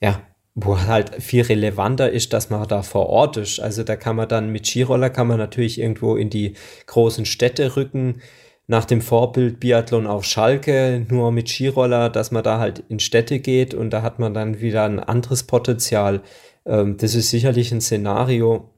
ja, 0.00 0.22
wo 0.60 0.80
halt 0.80 1.22
viel 1.22 1.42
relevanter 1.42 2.10
ist, 2.10 2.32
dass 2.32 2.50
man 2.50 2.66
da 2.66 2.82
vor 2.82 3.08
Ort 3.08 3.36
ist. 3.36 3.60
Also 3.60 3.84
da 3.84 3.94
kann 3.94 4.16
man 4.16 4.28
dann 4.28 4.50
mit 4.50 4.66
Skiroller 4.66 5.08
kann 5.08 5.28
man 5.28 5.38
natürlich 5.38 5.80
irgendwo 5.80 6.16
in 6.16 6.30
die 6.30 6.54
großen 6.86 7.26
Städte 7.26 7.76
rücken, 7.76 8.20
nach 8.66 8.84
dem 8.84 9.00
Vorbild 9.00 9.60
Biathlon 9.60 10.06
auf 10.08 10.24
Schalke, 10.24 11.06
nur 11.08 11.30
mit 11.30 11.48
Skiroller, 11.48 12.10
dass 12.10 12.32
man 12.32 12.42
da 12.42 12.58
halt 12.58 12.80
in 12.88 12.98
Städte 12.98 13.38
geht 13.38 13.72
und 13.72 13.90
da 13.90 14.02
hat 14.02 14.18
man 14.18 14.34
dann 14.34 14.60
wieder 14.60 14.84
ein 14.84 14.98
anderes 14.98 15.44
Potenzial. 15.44 16.22
Ähm, 16.66 16.96
das 16.96 17.14
ist 17.14 17.30
sicherlich 17.30 17.70
ein 17.72 17.80
Szenario, 17.80 18.70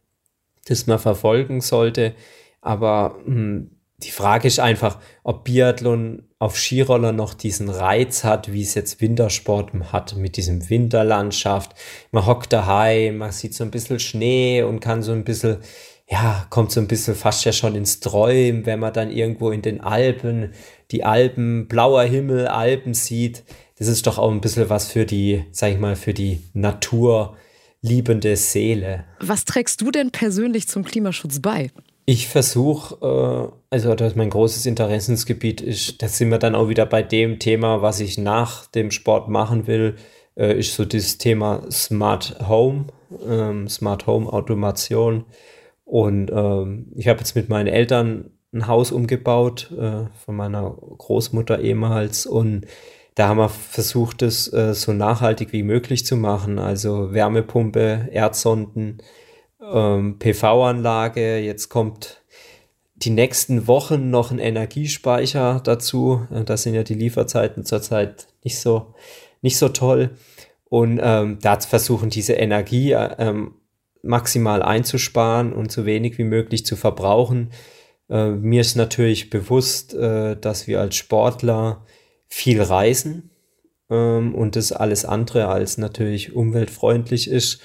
das 0.67 0.87
man 0.87 0.99
verfolgen 0.99 1.63
sollte, 1.63 2.15
aber 2.61 3.17
mh, 3.25 3.69
die 4.03 4.11
Frage 4.11 4.49
ist 4.49 4.61
einfach, 4.61 4.99
ob 5.23 5.45
Biathlon 5.45 6.23
auf 6.39 6.57
Skiroller 6.57 7.13
noch 7.13 7.35
diesen 7.35 7.69
Reiz 7.69 8.25
hat, 8.25 8.53
wie 8.53 8.63
es 8.63 8.75
jetzt 8.75 9.01
Wintersport 9.01 9.73
hat, 9.93 10.17
mit 10.17 10.37
diesem 10.37 10.69
Winterlandschaft. 10.71 11.75
Man 12.13 12.25
hockt 12.25 12.53
daheim, 12.53 13.19
man 13.19 13.33
sieht 13.33 13.55
so 13.55 13.63
ein 13.63 13.71
bisschen 13.71 14.01
Schnee 14.01 14.63
und 14.63 14.81
kann 14.81 15.03
so 15.03 15.13
ein 15.13 15.25
bisschen, 15.25 15.59
ja, 16.09 16.47
kommt 16.49 16.73
so 16.73 16.81
ein 16.81 16.89
bisschen 16.89 17.15
fast 17.15 17.45
ja 17.45 17.53
schon 17.53 17.75
ins 17.75 18.01
Träumen, 18.01 18.65
wenn 18.65 18.81
man 18.81 18.95
dann 18.95 19.11
irgendwo 19.11 19.51
in 19.51 19.61
den 19.61 19.83
Alpen, 19.83 20.53
die 20.91 21.05
Alpen, 21.05 21.69
blauer 21.69 22.05
Himmel, 22.05 22.49
Alpen 22.49 22.95
sieht. 22.95 23.45
Das 23.79 23.89
ist 23.89 24.07
doch 24.07 24.19
auch 24.19 24.31
ein 24.31 24.41
bisschen 24.41 24.71
was 24.71 24.89
für 24.89 25.05
die, 25.05 25.45
sag 25.53 25.73
ich 25.73 25.79
mal, 25.79 25.95
für 25.97 26.15
die 26.15 26.41
naturliebende 26.55 28.37
Seele. 28.37 29.05
Was 29.21 29.45
trägst 29.45 29.83
du 29.83 29.91
denn 29.91 30.11
persönlich 30.11 30.69
zum 30.69 30.85
Klimaschutz 30.85 31.41
bei? 31.41 31.71
Ich 32.07 32.29
versuche, 32.29 32.97
äh, 33.05 33.53
also 33.71 33.95
das 33.95 34.17
mein 34.17 34.31
großes 34.31 34.67
Interessensgebiet 34.67 35.61
ist, 35.61 36.03
da 36.03 36.09
sind 36.09 36.31
wir 36.31 36.39
dann 36.39 36.55
auch 36.55 36.69
wieder 36.69 36.87
bei 36.87 37.03
dem 37.03 37.39
Thema, 37.39 37.83
was 37.83 38.01
ich 38.01 38.19
nach 38.19 38.67
dem 38.67 38.91
Sport 38.91 39.29
machen 39.29 39.67
will, 39.67 39.97
äh, 40.37 40.59
ist 40.59 40.75
so 40.75 40.85
das 40.85 41.19
Thema 41.19 41.63
Smart 41.71 42.37
Home, 42.49 42.87
ähm, 43.27 43.69
Smart 43.69 44.07
Home 44.07 44.33
Automation. 44.33 45.25
Und 45.85 46.31
ähm, 46.33 46.93
ich 46.97 47.09
habe 47.09 47.19
jetzt 47.21 47.37
mit 47.37 47.49
meinen 47.49 47.67
Eltern 47.67 48.31
ein 48.53 48.67
Haus 48.67 48.91
umgebaut, 48.91 49.71
äh, 49.73 50.07
von 50.25 50.37
meiner 50.37 50.71
Großmutter 50.71 51.61
ehemals. 51.61 52.27
Und 52.27 52.67
da 53.15 53.29
haben 53.29 53.39
wir 53.39 53.49
versucht, 53.49 54.23
es 54.23 54.45
so 54.45 54.93
nachhaltig 54.93 55.53
wie 55.53 55.65
möglich 55.65 56.07
zu 56.07 56.17
machen. 56.17 56.59
Also 56.59 57.13
Wärmepumpe, 57.13 58.09
Erdsonden, 58.13 59.03
ähm, 59.63 60.19
PV-Anlage. 60.19 61.39
Jetzt 61.39 61.69
kommt 61.69 62.23
die 62.97 63.11
nächsten 63.11 63.67
Wochen 63.67 64.11
noch 64.11 64.31
ein 64.31 64.39
Energiespeicher 64.39 65.61
dazu. 65.63 66.27
Äh, 66.33 66.45
Da 66.45 66.57
sind 66.57 66.75
ja 66.75 66.83
die 66.83 66.95
Lieferzeiten 66.95 67.65
zurzeit 67.65 68.29
nicht 68.45 68.59
so, 68.59 68.95
nicht 69.43 69.59
so 69.59 69.69
toll. 69.69 70.11
Und 70.65 71.01
ähm, 71.03 71.39
da 71.43 71.59
versuchen 71.61 72.11
diese 72.11 72.35
Energie 72.35 72.93
äh, 72.93 73.15
ähm, 73.19 73.55
maximal 74.03 74.63
einzusparen 74.63 75.53
und 75.53 75.73
so 75.73 75.85
wenig 75.85 76.19
wie 76.19 76.25
möglich 76.25 76.65
zu 76.65 76.77
verbrauchen. 76.77 77.51
Äh, 78.09 78.31
mir 78.31 78.61
ist 78.61 78.77
natürlich 78.77 79.31
bewusst, 79.31 79.95
äh, 79.95 80.37
dass 80.37 80.67
wir 80.67 80.81
als 80.81 80.97
Sportler 80.97 81.85
viel 82.29 82.63
reisen 82.63 83.31
ähm, 83.91 84.35
und 84.35 84.57
das 84.57 84.73
alles 84.73 85.05
andere 85.05 85.49
als 85.49 85.77
natürlich 85.77 86.35
umweltfreundlich 86.35 87.29
ist. 87.29 87.61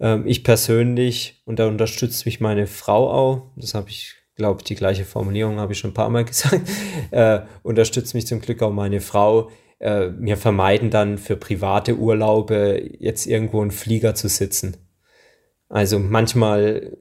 Ähm, 0.00 0.26
ich 0.26 0.42
persönlich, 0.42 1.42
und 1.44 1.58
da 1.58 1.68
unterstützt 1.68 2.26
mich 2.26 2.40
meine 2.40 2.66
Frau 2.66 3.10
auch, 3.10 3.52
das 3.56 3.74
habe 3.74 3.90
ich, 3.90 4.14
glaube 4.34 4.60
ich, 4.60 4.64
die 4.64 4.74
gleiche 4.74 5.04
Formulierung 5.04 5.58
habe 5.58 5.72
ich 5.72 5.78
schon 5.78 5.90
ein 5.90 5.94
paar 5.94 6.10
Mal 6.10 6.24
gesagt, 6.26 6.62
äh, 7.10 7.40
unterstützt 7.62 8.14
mich 8.14 8.26
zum 8.26 8.40
Glück 8.40 8.62
auch 8.62 8.72
meine 8.72 9.00
Frau. 9.00 9.50
Äh, 9.78 10.10
wir 10.18 10.36
vermeiden 10.36 10.90
dann 10.90 11.18
für 11.18 11.36
private 11.36 11.96
Urlaube 11.96 12.82
jetzt 12.98 13.26
irgendwo 13.26 13.60
einen 13.60 13.70
Flieger 13.70 14.14
zu 14.14 14.28
sitzen. 14.28 14.76
Also 15.68 15.98
manchmal 15.98 16.96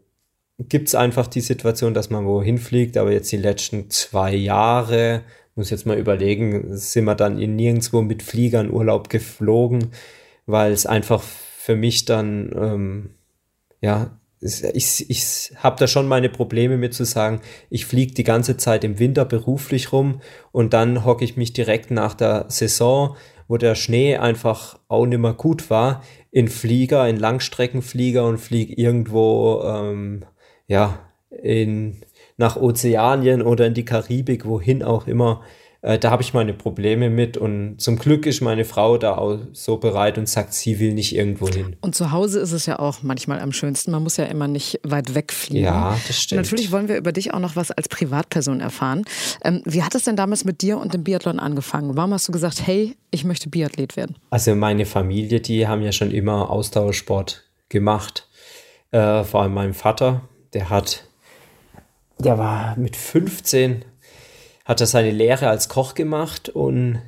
gibt 0.60 0.90
es 0.90 0.96
einfach 0.96 1.28
die 1.28 1.42
Situation, 1.42 1.94
dass 1.94 2.10
man 2.10 2.26
wohin 2.26 2.58
fliegt, 2.58 2.98
aber 2.98 3.12
jetzt 3.12 3.32
die 3.32 3.38
letzten 3.38 3.90
zwei 3.90 4.36
Jahre, 4.36 5.24
muss 5.56 5.70
jetzt 5.70 5.86
mal 5.86 5.98
überlegen, 5.98 6.78
sind 6.78 7.06
wir 7.06 7.16
dann 7.16 7.40
in 7.40 7.56
nirgendwo 7.56 8.02
mit 8.02 8.24
Fliegern 8.24 8.70
Urlaub 8.70 9.10
geflogen, 9.10 9.92
weil 10.46 10.72
es 10.72 10.86
einfach 10.86 11.24
für 11.60 11.76
mich 11.76 12.06
dann, 12.06 12.52
ähm, 12.56 13.10
ja, 13.82 14.17
ich, 14.39 15.10
ich 15.10 15.52
habe 15.58 15.76
da 15.78 15.88
schon 15.88 16.08
meine 16.08 16.30
Probleme 16.30 16.78
mit 16.78 16.93
zu 16.93 17.04
sagen, 17.04 17.41
ich 17.69 17.86
fliege 17.86 18.13
die 18.13 18.24
ganze 18.24 18.56
Zeit 18.56 18.86
im 18.86 18.98
Winter 18.98 19.26
beruflich 19.26 19.91
rum 19.91 20.22
und 20.54 20.72
dann 20.72 21.04
hocke 21.04 21.26
ich 21.26 21.36
mich 21.36 21.52
direkt 21.52 21.91
nach 21.91 22.13
der 22.13 22.45
Saison, 22.48 23.17
wo 23.50 23.58
der 23.58 23.76
Schnee 23.76 24.15
einfach 24.15 24.80
auch 24.88 25.06
nicht 25.06 25.19
mehr 25.19 25.34
gut 25.34 25.69
war, 25.69 26.02
in 26.32 26.48
Flieger, 26.48 27.10
in 27.10 27.17
Langstreckenflieger 27.17 28.26
und 28.26 28.38
fliege 28.38 28.74
irgendwo, 28.76 29.62
ähm, 29.65 30.24
ja, 30.67 31.12
in, 31.30 31.98
nach 32.38 32.56
Ozeanien 32.56 33.41
oder 33.41 33.67
in 33.67 33.74
die 33.74 33.86
Karibik, 33.86 34.45
wohin 34.45 34.82
auch 34.82 35.08
immer, 35.08 35.41
äh, 35.82 35.98
da 35.98 36.12
habe 36.12 36.22
ich 36.22 36.34
meine 36.34 36.54
Probleme 36.54 37.10
mit 37.10 37.38
und 37.38 37.80
zum 37.80 37.98
Glück 37.98 38.26
ist 38.26 38.42
meine 38.42 38.65
Frau 38.65 38.98
da 38.98 39.18
auch 39.18 39.39
so 39.54 39.78
bereit 39.78 40.18
und 40.18 40.28
sagt, 40.28 40.54
sie 40.54 40.80
will 40.80 40.94
nicht 40.94 41.15
irgendwo 41.15 41.48
hin. 41.48 41.78
Und 41.80 41.96
zu 41.96 42.12
Hause 42.12 42.39
ist 42.39 42.52
es 42.52 42.65
ja 42.65 42.80
auch 42.80 43.02
manchmal 43.02 43.39
am 43.39 43.54
schönsten. 43.54 43.92
Man 43.92 44.04
muss 44.04 44.18
ja 44.18 44.26
immer 44.26 44.50
nicht 44.50 44.82
weit 44.84 45.15
wegfliegen. 45.15 45.63
Ja, 45.63 45.98
das 46.08 46.22
stimmt. 46.22 46.39
Und 46.39 46.46
natürlich 46.46 46.72
wollen 46.72 46.89
wir 46.89 46.98
über 46.98 47.13
dich 47.13 47.34
auch 47.34 47.39
noch 47.39 47.56
was 47.56 47.72
als 47.72 47.88
Privatperson 47.88 48.60
erfahren. 48.60 49.06
Ähm, 49.44 49.62
wie 49.65 49.82
hat 49.82 49.96
es 49.96 50.04
denn 50.04 50.18
damals 50.18 50.44
mit 50.44 50.62
dir 50.62 50.78
und 50.78 50.94
dem 50.94 51.06
Biathlon 51.06 51.39
angefangen? 51.39 51.96
Warum 51.96 52.13
hast 52.13 52.28
du 52.28 52.34
gesagt, 52.34 52.68
hey, 52.68 52.98
ich 53.12 53.24
möchte 53.24 53.50
Biathlet 53.50 53.96
werden? 53.96 54.18
Also 54.32 54.56
meine 54.56 54.86
Familie, 54.86 55.39
die 55.39 55.65
haben 55.65 55.82
ja 55.82 55.94
schon 55.94 56.12
immer 56.12 56.50
Ausdauersport 56.50 57.46
gemacht. 57.70 58.28
Äh, 58.92 59.24
vor 59.24 59.44
allem 59.44 59.54
mein 59.54 59.74
Vater, 59.74 60.24
der 60.54 60.70
hat, 60.70 61.06
der 62.18 62.38
war 62.38 62.78
mit 62.78 62.98
15 62.98 63.86
hat 64.70 64.82
er 64.82 64.86
seine 64.86 65.10
Lehre 65.10 65.50
als 65.50 65.68
Koch 65.68 65.96
gemacht 65.96 66.48
und 66.48 67.02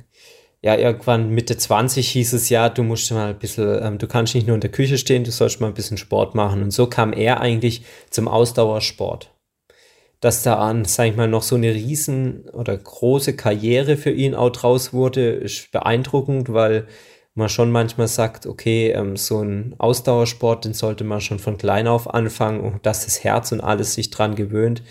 ja, 0.62 0.76
irgendwann 0.76 1.30
Mitte 1.30 1.56
20 1.56 2.08
hieß 2.08 2.32
es 2.32 2.48
ja, 2.48 2.68
du 2.68 2.82
musst 2.82 3.12
mal 3.12 3.30
ein 3.30 3.38
bisschen, 3.38 3.84
ähm, 3.84 3.98
du 3.98 4.08
kannst 4.08 4.34
nicht 4.34 4.48
nur 4.48 4.56
in 4.56 4.60
der 4.60 4.72
Küche 4.72 4.98
stehen, 4.98 5.22
du 5.22 5.30
sollst 5.30 5.60
mal 5.60 5.68
ein 5.68 5.74
bisschen 5.74 5.96
Sport 5.96 6.34
machen. 6.34 6.60
Und 6.60 6.72
so 6.72 6.88
kam 6.88 7.12
er 7.12 7.40
eigentlich 7.40 7.84
zum 8.10 8.26
Ausdauersport. 8.26 9.32
Dass 10.20 10.42
da 10.42 10.56
an, 10.56 10.84
sag 10.84 11.06
ich 11.06 11.16
mal, 11.16 11.28
noch 11.28 11.42
so 11.44 11.54
eine 11.54 11.72
riesen 11.72 12.48
oder 12.48 12.76
große 12.76 13.36
Karriere 13.36 13.96
für 13.96 14.10
ihn 14.10 14.34
auch 14.34 14.50
draus 14.50 14.92
wurde, 14.92 15.30
ist 15.30 15.70
beeindruckend, 15.70 16.52
weil 16.52 16.88
man 17.34 17.48
schon 17.48 17.70
manchmal 17.70 18.08
sagt, 18.08 18.46
okay, 18.46 18.90
ähm, 18.90 19.16
so 19.16 19.40
ein 19.40 19.76
Ausdauersport, 19.78 20.64
den 20.64 20.74
sollte 20.74 21.04
man 21.04 21.20
schon 21.20 21.38
von 21.38 21.58
klein 21.58 21.86
auf 21.86 22.12
anfangen 22.12 22.60
und 22.60 22.86
dass 22.86 23.04
das 23.04 23.22
Herz 23.22 23.52
und 23.52 23.60
alles 23.60 23.94
sich 23.94 24.10
dran 24.10 24.34
gewöhnt. 24.34 24.82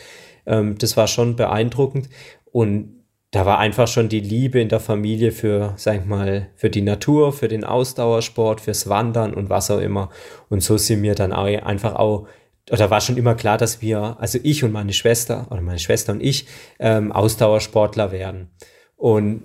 Ähm, 0.45 0.77
das 0.77 0.97
war 0.97 1.07
schon 1.07 1.35
beeindruckend. 1.35 2.09
Und 2.51 3.01
da 3.31 3.45
war 3.45 3.59
einfach 3.59 3.87
schon 3.87 4.09
die 4.09 4.19
Liebe 4.19 4.59
in 4.59 4.67
der 4.67 4.81
Familie 4.81 5.31
für, 5.31 5.73
sag 5.77 6.01
ich 6.01 6.05
mal, 6.05 6.49
für 6.55 6.69
die 6.69 6.81
Natur, 6.81 7.31
für 7.31 7.47
den 7.47 7.63
Ausdauersport, 7.63 8.59
fürs 8.59 8.89
Wandern 8.89 9.33
und 9.33 9.49
was 9.49 9.71
auch 9.71 9.79
immer. 9.79 10.09
Und 10.49 10.61
so 10.61 10.77
sind 10.77 11.01
wir 11.01 11.15
dann 11.15 11.31
auch 11.31 11.45
einfach 11.45 11.95
auch, 11.95 12.27
oder 12.69 12.89
war 12.89 12.99
schon 12.99 13.15
immer 13.15 13.35
klar, 13.35 13.57
dass 13.57 13.81
wir, 13.81 14.17
also 14.19 14.37
ich 14.43 14.65
und 14.65 14.73
meine 14.73 14.91
Schwester, 14.91 15.47
oder 15.49 15.61
meine 15.61 15.79
Schwester 15.79 16.11
und 16.11 16.21
ich, 16.21 16.45
ähm, 16.79 17.13
Ausdauersportler 17.13 18.11
werden. 18.11 18.49
Und 18.97 19.43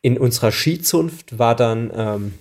in 0.00 0.16
unserer 0.16 0.50
Skizunft 0.50 1.38
war 1.38 1.54
dann 1.54 1.92
ähm, 1.94 2.34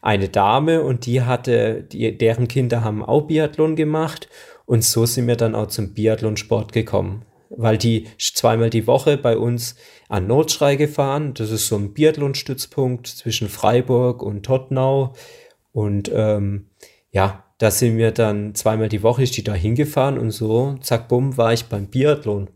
eine 0.00 0.30
Dame 0.30 0.80
und 0.80 1.04
die 1.04 1.22
hatte, 1.22 1.82
die, 1.82 2.16
deren 2.16 2.48
Kinder 2.48 2.82
haben 2.82 3.04
auch 3.04 3.22
Biathlon 3.22 3.76
gemacht. 3.76 4.30
Und 4.64 4.82
so 4.82 5.04
sind 5.04 5.28
wir 5.28 5.36
dann 5.36 5.54
auch 5.54 5.66
zum 5.66 5.92
Biathlonsport 5.92 6.72
gekommen 6.72 7.26
weil 7.50 7.78
die 7.78 8.06
zweimal 8.18 8.70
die 8.70 8.86
Woche 8.86 9.16
bei 9.16 9.36
uns 9.36 9.76
an 10.08 10.26
Nordschrei 10.26 10.76
gefahren. 10.76 11.34
Das 11.34 11.50
ist 11.50 11.68
so 11.68 11.76
ein 11.76 11.94
Biathlon-Stützpunkt 11.94 13.06
zwischen 13.06 13.48
Freiburg 13.48 14.22
und 14.22 14.44
Tottnau. 14.44 15.14
Und 15.72 16.10
ähm, 16.14 16.66
ja, 17.10 17.44
da 17.58 17.70
sind 17.70 17.96
wir 17.96 18.12
dann 18.12 18.54
zweimal 18.54 18.88
die 18.88 19.02
Woche, 19.02 19.22
ist 19.22 19.36
die 19.36 19.44
da 19.44 19.54
hingefahren 19.54 20.18
und 20.18 20.30
so, 20.30 20.76
zack, 20.80 21.08
bumm, 21.08 21.36
war 21.36 21.52
ich 21.52 21.66
beim 21.66 21.86
Biathlon. 21.88 22.50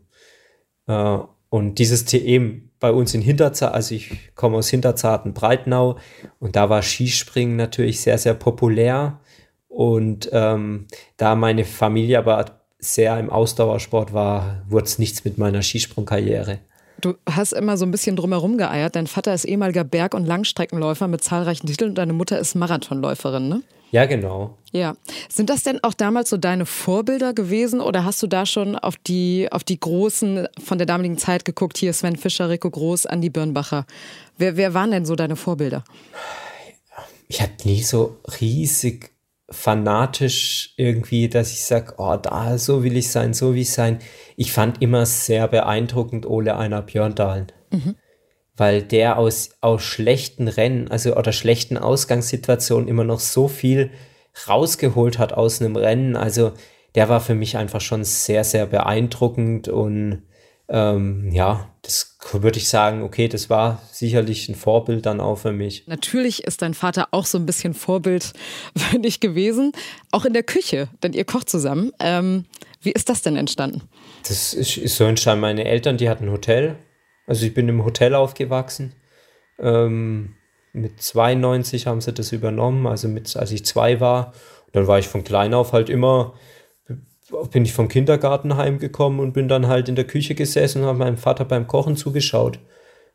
Äh, 0.87 1.17
und 1.49 1.79
dieses 1.79 2.05
TM 2.05 2.69
bei 2.79 2.91
uns 2.91 3.13
in 3.13 3.21
Hinterzarten, 3.21 3.75
also 3.75 3.93
ich 3.93 4.35
komme 4.35 4.57
aus 4.57 4.69
Hinterzarten, 4.69 5.33
Breitnau, 5.33 5.97
und 6.39 6.55
da 6.55 6.69
war 6.69 6.81
Skispringen 6.81 7.55
natürlich 7.55 8.01
sehr, 8.01 8.17
sehr 8.17 8.33
populär. 8.33 9.19
Und 9.67 10.29
ähm, 10.33 10.87
da 11.17 11.35
meine 11.35 11.65
Familie 11.65 12.19
aber 12.19 12.60
sehr 12.81 13.17
im 13.19 13.29
Ausdauersport 13.29 14.11
war, 14.11 14.63
wurde 14.67 14.85
es 14.85 14.99
nichts 14.99 15.23
mit 15.23 15.37
meiner 15.37 15.61
Skisprungkarriere. 15.61 16.59
Du 16.99 17.15
hast 17.27 17.53
immer 17.53 17.77
so 17.77 17.85
ein 17.85 17.91
bisschen 17.91 18.15
drumherum 18.15 18.57
geeiert. 18.57 18.95
Dein 18.95 19.07
Vater 19.07 19.33
ist 19.33 19.45
ehemaliger 19.45 19.83
Berg- 19.83 20.13
und 20.13 20.25
Langstreckenläufer 20.25 21.07
mit 21.07 21.23
zahlreichen 21.23 21.67
Titeln 21.67 21.91
und 21.91 21.95
deine 21.95 22.13
Mutter 22.13 22.37
ist 22.37 22.55
Marathonläuferin, 22.55 23.47
ne? 23.47 23.61
Ja, 23.91 24.05
genau. 24.05 24.57
Ja. 24.71 24.95
Sind 25.29 25.49
das 25.49 25.63
denn 25.63 25.83
auch 25.83 25.93
damals 25.93 26.29
so 26.29 26.37
deine 26.37 26.65
Vorbilder 26.65 27.33
gewesen 27.33 27.81
oder 27.81 28.05
hast 28.05 28.23
du 28.23 28.27
da 28.27 28.45
schon 28.45 28.75
auf 28.77 28.95
die, 28.95 29.49
auf 29.51 29.63
die 29.63 29.79
Großen 29.79 30.47
von 30.63 30.77
der 30.77 30.87
damaligen 30.87 31.17
Zeit 31.17 31.43
geguckt? 31.43 31.77
Hier 31.77 31.91
Sven 31.91 32.15
Fischer, 32.15 32.49
Rico 32.49 32.69
Groß, 32.69 33.05
Andi 33.05 33.29
Birnbacher. 33.29 33.85
Wer, 34.37 34.55
wer 34.55 34.73
waren 34.73 34.91
denn 34.91 35.05
so 35.05 35.15
deine 35.15 35.35
Vorbilder? 35.35 35.83
Ich 37.27 37.41
hatte 37.41 37.67
nie 37.67 37.81
so 37.83 38.17
riesig 38.39 39.11
fanatisch 39.51 40.73
irgendwie, 40.77 41.29
dass 41.29 41.51
ich 41.51 41.65
sage, 41.65 41.93
oh, 41.97 42.15
da, 42.15 42.57
so 42.57 42.83
will 42.83 42.97
ich 42.97 43.11
sein, 43.11 43.33
so 43.33 43.53
will 43.53 43.61
ich 43.61 43.71
sein. 43.71 43.99
Ich 44.37 44.51
fand 44.51 44.81
immer 44.81 45.05
sehr 45.05 45.47
beeindruckend 45.47 46.25
Ole 46.25 46.57
Einer 46.57 46.81
Björndalen. 46.81 47.47
Mhm. 47.69 47.95
Weil 48.55 48.81
der 48.81 49.17
aus, 49.17 49.51
aus 49.61 49.83
schlechten 49.83 50.47
Rennen, 50.47 50.89
also 50.89 51.15
oder 51.15 51.31
schlechten 51.31 51.77
Ausgangssituationen 51.77 52.87
immer 52.87 53.03
noch 53.03 53.19
so 53.19 53.47
viel 53.47 53.91
rausgeholt 54.47 55.19
hat 55.19 55.33
aus 55.33 55.61
einem 55.61 55.75
Rennen. 55.75 56.15
Also 56.15 56.53
der 56.95 57.09
war 57.09 57.21
für 57.21 57.35
mich 57.35 57.57
einfach 57.57 57.81
schon 57.81 58.03
sehr, 58.03 58.43
sehr 58.43 58.65
beeindruckend 58.65 59.67
und 59.67 60.23
ähm, 60.73 61.29
ja, 61.33 61.69
das 61.81 62.17
würde 62.31 62.57
ich 62.57 62.69
sagen, 62.69 63.03
okay, 63.03 63.27
das 63.27 63.49
war 63.49 63.81
sicherlich 63.91 64.47
ein 64.47 64.55
Vorbild 64.55 65.05
dann 65.05 65.19
auch 65.19 65.35
für 65.35 65.51
mich. 65.51 65.85
Natürlich 65.85 66.45
ist 66.45 66.61
dein 66.61 66.73
Vater 66.73 67.09
auch 67.11 67.25
so 67.25 67.37
ein 67.37 67.45
bisschen 67.45 67.73
Vorbild 67.73 68.31
für 68.77 68.99
dich 68.99 69.19
gewesen, 69.19 69.73
auch 70.11 70.23
in 70.23 70.33
der 70.33 70.43
Küche, 70.43 70.87
denn 71.03 71.11
ihr 71.11 71.25
kocht 71.25 71.49
zusammen. 71.49 71.91
Ähm, 71.99 72.45
wie 72.81 72.93
ist 72.93 73.09
das 73.09 73.21
denn 73.21 73.35
entstanden? 73.35 73.81
Das 74.27 74.53
ist, 74.53 74.77
ist, 74.77 74.95
so 74.95 75.03
entstanden. 75.03 75.41
Meine 75.41 75.65
Eltern, 75.65 75.97
die 75.97 76.09
hatten 76.09 76.25
ein 76.25 76.31
Hotel. 76.31 76.77
Also 77.27 77.45
ich 77.45 77.53
bin 77.53 77.67
im 77.67 77.83
Hotel 77.83 78.15
aufgewachsen. 78.15 78.93
Ähm, 79.59 80.35
mit 80.71 81.01
92 81.01 81.85
haben 81.85 81.99
sie 81.99 82.13
das 82.13 82.31
übernommen, 82.31 82.87
also 82.87 83.09
mit, 83.09 83.35
als 83.35 83.51
ich 83.51 83.65
zwei 83.65 83.99
war. 83.99 84.33
dann 84.71 84.87
war 84.87 84.99
ich 84.99 85.09
von 85.09 85.25
klein 85.25 85.53
auf 85.53 85.73
halt 85.73 85.89
immer 85.89 86.33
bin 87.51 87.65
ich 87.65 87.73
vom 87.73 87.87
Kindergarten 87.87 88.57
heimgekommen 88.57 89.19
und 89.19 89.33
bin 89.33 89.47
dann 89.47 89.67
halt 89.67 89.89
in 89.89 89.95
der 89.95 90.05
Küche 90.05 90.35
gesessen 90.35 90.81
und 90.81 90.87
habe 90.87 90.97
meinem 90.99 91.17
Vater 91.17 91.45
beim 91.45 91.67
Kochen 91.67 91.95
zugeschaut. 91.95 92.59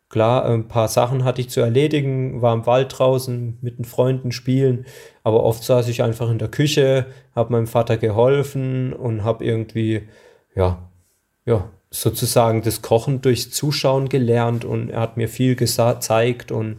Klar, 0.09 0.45
ein 0.45 0.69
paar 0.69 0.87
Sachen 0.87 1.25
hatte 1.25 1.41
ich 1.41 1.49
zu 1.49 1.59
erledigen, 1.59 2.41
war 2.41 2.53
im 2.53 2.65
Wald 2.65 2.97
draußen 2.97 3.57
mit 3.61 3.77
den 3.77 3.83
Freunden 3.83 4.31
spielen, 4.31 4.85
aber 5.23 5.43
oft 5.43 5.63
saß 5.63 5.89
ich 5.89 6.01
einfach 6.01 6.29
in 6.29 6.39
der 6.39 6.47
Küche, 6.47 7.07
habe 7.35 7.51
meinem 7.51 7.67
Vater 7.67 7.97
geholfen 7.97 8.93
und 8.93 9.25
habe 9.25 9.43
irgendwie, 9.43 10.03
ja, 10.55 10.89
ja, 11.45 11.69
sozusagen 11.89 12.61
das 12.61 12.81
Kochen 12.81 13.21
durchs 13.21 13.51
Zuschauen 13.51 14.07
gelernt 14.07 14.63
und 14.63 14.89
er 14.89 15.01
hat 15.01 15.17
mir 15.17 15.27
viel 15.27 15.55
gezeigt 15.55 16.51
und 16.51 16.77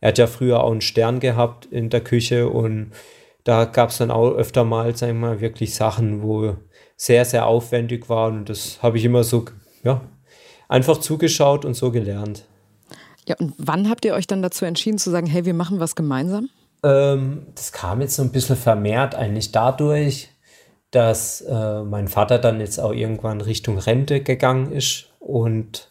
er 0.00 0.08
hat 0.08 0.18
ja 0.18 0.28
früher 0.28 0.62
auch 0.62 0.70
einen 0.70 0.80
Stern 0.80 1.18
gehabt 1.18 1.66
in 1.66 1.90
der 1.90 2.00
Küche 2.00 2.48
und 2.48 2.92
da 3.48 3.64
gab 3.64 3.88
es 3.88 3.96
dann 3.96 4.10
auch 4.10 4.32
öfter 4.32 4.62
mal, 4.62 4.94
sagen 4.94 5.20
wir 5.22 5.28
mal, 5.28 5.40
wirklich 5.40 5.74
Sachen, 5.74 6.22
wo 6.22 6.58
sehr, 6.98 7.24
sehr 7.24 7.46
aufwendig 7.46 8.10
waren. 8.10 8.40
Und 8.40 8.50
das 8.50 8.82
habe 8.82 8.98
ich 8.98 9.06
immer 9.06 9.24
so, 9.24 9.46
ja, 9.82 10.02
einfach 10.68 10.98
zugeschaut 10.98 11.64
und 11.64 11.72
so 11.72 11.90
gelernt. 11.90 12.44
Ja, 13.26 13.36
und 13.40 13.54
wann 13.56 13.88
habt 13.88 14.04
ihr 14.04 14.12
euch 14.12 14.26
dann 14.26 14.42
dazu 14.42 14.66
entschieden 14.66 14.98
zu 14.98 15.10
sagen, 15.10 15.26
hey, 15.26 15.46
wir 15.46 15.54
machen 15.54 15.80
was 15.80 15.96
gemeinsam? 15.96 16.50
Ähm, 16.82 17.46
das 17.54 17.72
kam 17.72 18.02
jetzt 18.02 18.16
so 18.16 18.22
ein 18.22 18.32
bisschen 18.32 18.54
vermehrt 18.54 19.14
eigentlich 19.14 19.50
dadurch, 19.50 20.28
dass 20.90 21.40
äh, 21.40 21.82
mein 21.84 22.08
Vater 22.08 22.38
dann 22.38 22.60
jetzt 22.60 22.78
auch 22.78 22.92
irgendwann 22.92 23.40
Richtung 23.40 23.78
Rente 23.78 24.20
gegangen 24.20 24.72
ist 24.72 25.06
und 25.20 25.90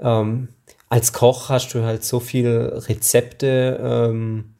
ähm, 0.00 0.48
als 0.88 1.12
Koch 1.12 1.50
hast 1.50 1.72
du 1.72 1.84
halt 1.84 2.02
so 2.02 2.18
viele 2.18 2.88
Rezepte 2.88 3.80
ähm, 3.80 4.55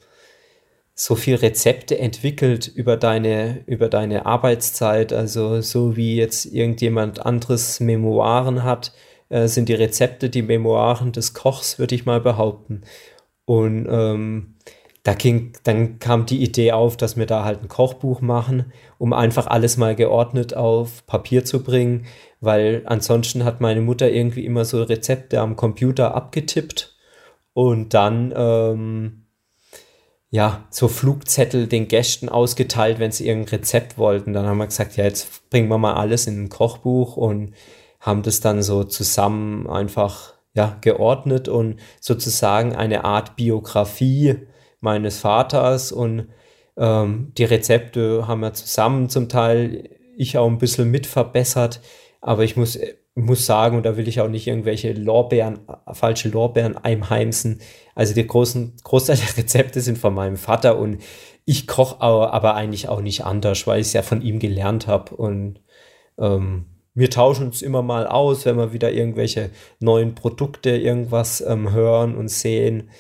so 0.98 1.14
viel 1.14 1.37
Rezepte 1.37 1.98
entwickelt 1.98 2.66
über 2.68 2.96
deine, 2.96 3.62
über 3.66 3.88
deine 3.88 4.24
Arbeitszeit. 4.24 5.12
Also 5.12 5.61
so 5.61 5.94
wie 5.94 6.16
jetzt 6.16 6.46
irgendjemand 6.46 7.24
anderes 7.24 7.80
Memoiren 7.80 8.64
hat, 8.64 8.92
äh, 9.28 9.46
sind 9.46 9.68
die 9.68 9.74
Rezepte 9.74 10.30
die 10.30 10.42
Memoiren 10.42 11.12
des 11.12 11.35
Kochs, 11.35 11.78
würde 11.78 11.94
ich 11.94 12.06
mal 12.06 12.20
behaupten. 12.20 12.80
Und 13.44 13.87
ähm, 13.90 14.54
da 15.02 15.12
ging, 15.12 15.52
dann 15.64 15.98
kam 15.98 16.24
die 16.24 16.42
Idee 16.42 16.72
auf, 16.72 16.96
dass 16.96 17.16
wir 17.16 17.26
da 17.26 17.44
halt 17.44 17.62
ein 17.62 17.68
Kochbuch 17.68 18.22
machen, 18.22 18.72
um 18.98 19.12
einfach 19.12 19.46
alles 19.46 19.76
mal 19.76 19.94
geordnet 19.94 20.56
auf 20.56 21.06
Papier 21.06 21.44
zu 21.44 21.62
bringen, 21.62 22.06
weil 22.40 22.82
ansonsten 22.87 23.44
hat 23.44 23.61
meine 23.61 23.82
Mutter 23.82 24.11
irgendwie 24.11 24.46
immer 24.46 24.64
so 24.64 24.82
Rezepte 24.82 25.40
am 25.40 25.56
Computer 25.56 26.14
abgetippt 26.14 26.96
und 27.52 27.94
dann 27.94 28.32
ähm, 28.35 29.25
ja, 30.30 30.66
so 30.70 30.88
Flugzettel 30.88 31.66
den 31.66 31.88
Gästen 31.88 32.28
ausgeteilt, 32.28 32.98
wenn 32.98 33.12
sie 33.12 33.26
irgendein 33.28 33.60
Rezept 33.60 33.96
wollten. 33.98 34.32
Dann 34.32 34.46
haben 34.46 34.58
wir 34.58 34.66
gesagt, 34.66 34.96
ja, 34.96 35.04
jetzt 35.04 35.48
bringen 35.50 35.68
wir 35.68 35.78
mal 35.78 35.94
alles 35.94 36.26
in 36.26 36.44
ein 36.44 36.48
Kochbuch 36.48 37.16
und 37.16 37.54
haben 38.00 38.22
das 38.22 38.40
dann 38.40 38.62
so 38.62 38.84
zusammen 38.84 39.68
einfach 39.68 40.34
ja, 40.54 40.78
geordnet 40.80 41.48
und 41.48 41.78
sozusagen 42.00 42.74
eine 42.74 43.04
Art 43.04 43.36
Biografie 43.36 44.46
meines 44.80 45.18
Vaters 45.18 45.92
und 45.92 46.28
ähm, 46.76 47.32
die 47.36 47.44
Rezepte 47.44 48.26
haben 48.26 48.40
wir 48.40 48.54
zusammen 48.54 49.08
zum 49.08 49.28
Teil, 49.28 49.90
ich 50.16 50.38
auch 50.38 50.46
ein 50.46 50.58
bisschen 50.58 50.90
mit 50.90 51.06
verbessert, 51.06 51.80
aber 52.20 52.44
ich 52.44 52.56
muss 52.56 52.78
muss 53.24 53.46
sagen, 53.46 53.79
und 53.79 53.87
da 53.87 53.96
will 53.96 54.09
ich 54.09 54.20
auch 54.20 54.29
nicht 54.29 54.46
irgendwelche 54.46 54.92
Lorbeeren, 54.92 55.61
falsche 55.92 56.29
Lorbeeren 56.29 56.76
einheimsen. 56.76 57.61
Also 57.94 58.14
die 58.14 58.26
großen, 58.26 58.74
Großteil 58.85 59.16
der 59.16 59.37
Rezepte 59.38 59.81
sind 59.81 59.96
von 59.96 60.14
meinem 60.14 60.37
Vater 60.37 60.79
und 60.79 60.98
ich 61.46 61.66
koche 61.66 62.00
aber 62.02 62.55
eigentlich 62.55 62.88
auch 62.88 63.00
nicht 63.00 63.24
anders, 63.24 63.66
weil 63.66 63.81
ich 63.81 63.87
es 63.87 63.92
ja 63.94 64.02
von 64.02 64.20
ihm 64.20 64.38
gelernt 64.38 64.87
habe. 64.87 65.14
Und 65.16 65.61
ähm, 66.18 66.66
wir 66.92 67.09
tauschen 67.09 67.46
uns 67.46 67.62
immer 67.62 67.83
mal 67.83 68.07
aus, 68.07 68.44
wenn 68.44 68.59
wir 68.59 68.72
wieder 68.72 68.92
irgendwelche 68.92 69.50
neuen 69.81 70.14
Produkte, 70.14 70.70
irgendwas 70.70 71.40
ähm, 71.40 71.72
hören 71.72 72.16
und 72.16 72.29
sehen. 72.29 72.90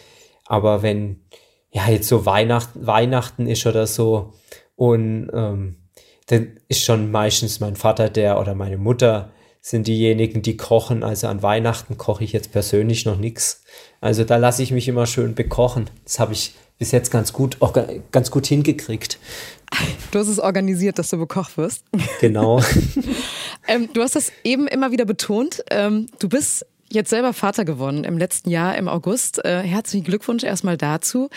Aber 0.46 0.82
wenn 0.82 1.24
ja 1.70 1.88
jetzt 1.88 2.08
so 2.08 2.24
Weihnachten, 2.24 2.86
Weihnachten 2.86 3.46
ist 3.46 3.66
oder 3.66 3.86
so 3.86 4.32
und 4.76 5.30
ähm, 5.34 5.76
dann 6.26 6.58
ist 6.68 6.84
schon 6.84 7.10
meistens 7.10 7.60
mein 7.60 7.76
Vater 7.76 8.08
der 8.08 8.40
oder 8.40 8.54
meine 8.54 8.78
Mutter 8.78 9.32
sind 9.66 9.88
diejenigen, 9.88 10.42
die 10.42 10.56
kochen. 10.56 11.02
Also 11.02 11.26
an 11.26 11.42
Weihnachten 11.42 11.98
koche 11.98 12.22
ich 12.22 12.32
jetzt 12.32 12.52
persönlich 12.52 13.04
noch 13.04 13.18
nichts. 13.18 13.64
Also 14.00 14.22
da 14.22 14.36
lasse 14.36 14.62
ich 14.62 14.70
mich 14.70 14.86
immer 14.86 15.06
schön 15.06 15.34
bekochen. 15.34 15.90
Das 16.04 16.20
habe 16.20 16.34
ich 16.34 16.54
bis 16.78 16.92
jetzt 16.92 17.10
ganz 17.10 17.32
gut, 17.32 17.56
ganz 18.12 18.30
gut 18.30 18.46
hingekriegt. 18.46 19.18
Du 20.12 20.20
hast 20.20 20.28
es 20.28 20.38
organisiert, 20.38 21.00
dass 21.00 21.10
du 21.10 21.18
bekocht 21.18 21.58
wirst. 21.58 21.82
Genau. 22.20 22.62
ähm, 23.66 23.88
du 23.92 24.02
hast 24.02 24.14
das 24.14 24.30
eben 24.44 24.68
immer 24.68 24.92
wieder 24.92 25.04
betont. 25.04 25.64
Ähm, 25.68 26.06
du 26.20 26.28
bist 26.28 26.64
jetzt 26.88 27.10
selber 27.10 27.32
Vater 27.32 27.64
geworden 27.64 28.04
im 28.04 28.18
letzten 28.18 28.50
Jahr 28.50 28.76
im 28.76 28.86
August. 28.86 29.44
Äh, 29.44 29.62
herzlichen 29.62 30.04
Glückwunsch 30.04 30.44
erstmal 30.44 30.76
dazu. 30.76 31.28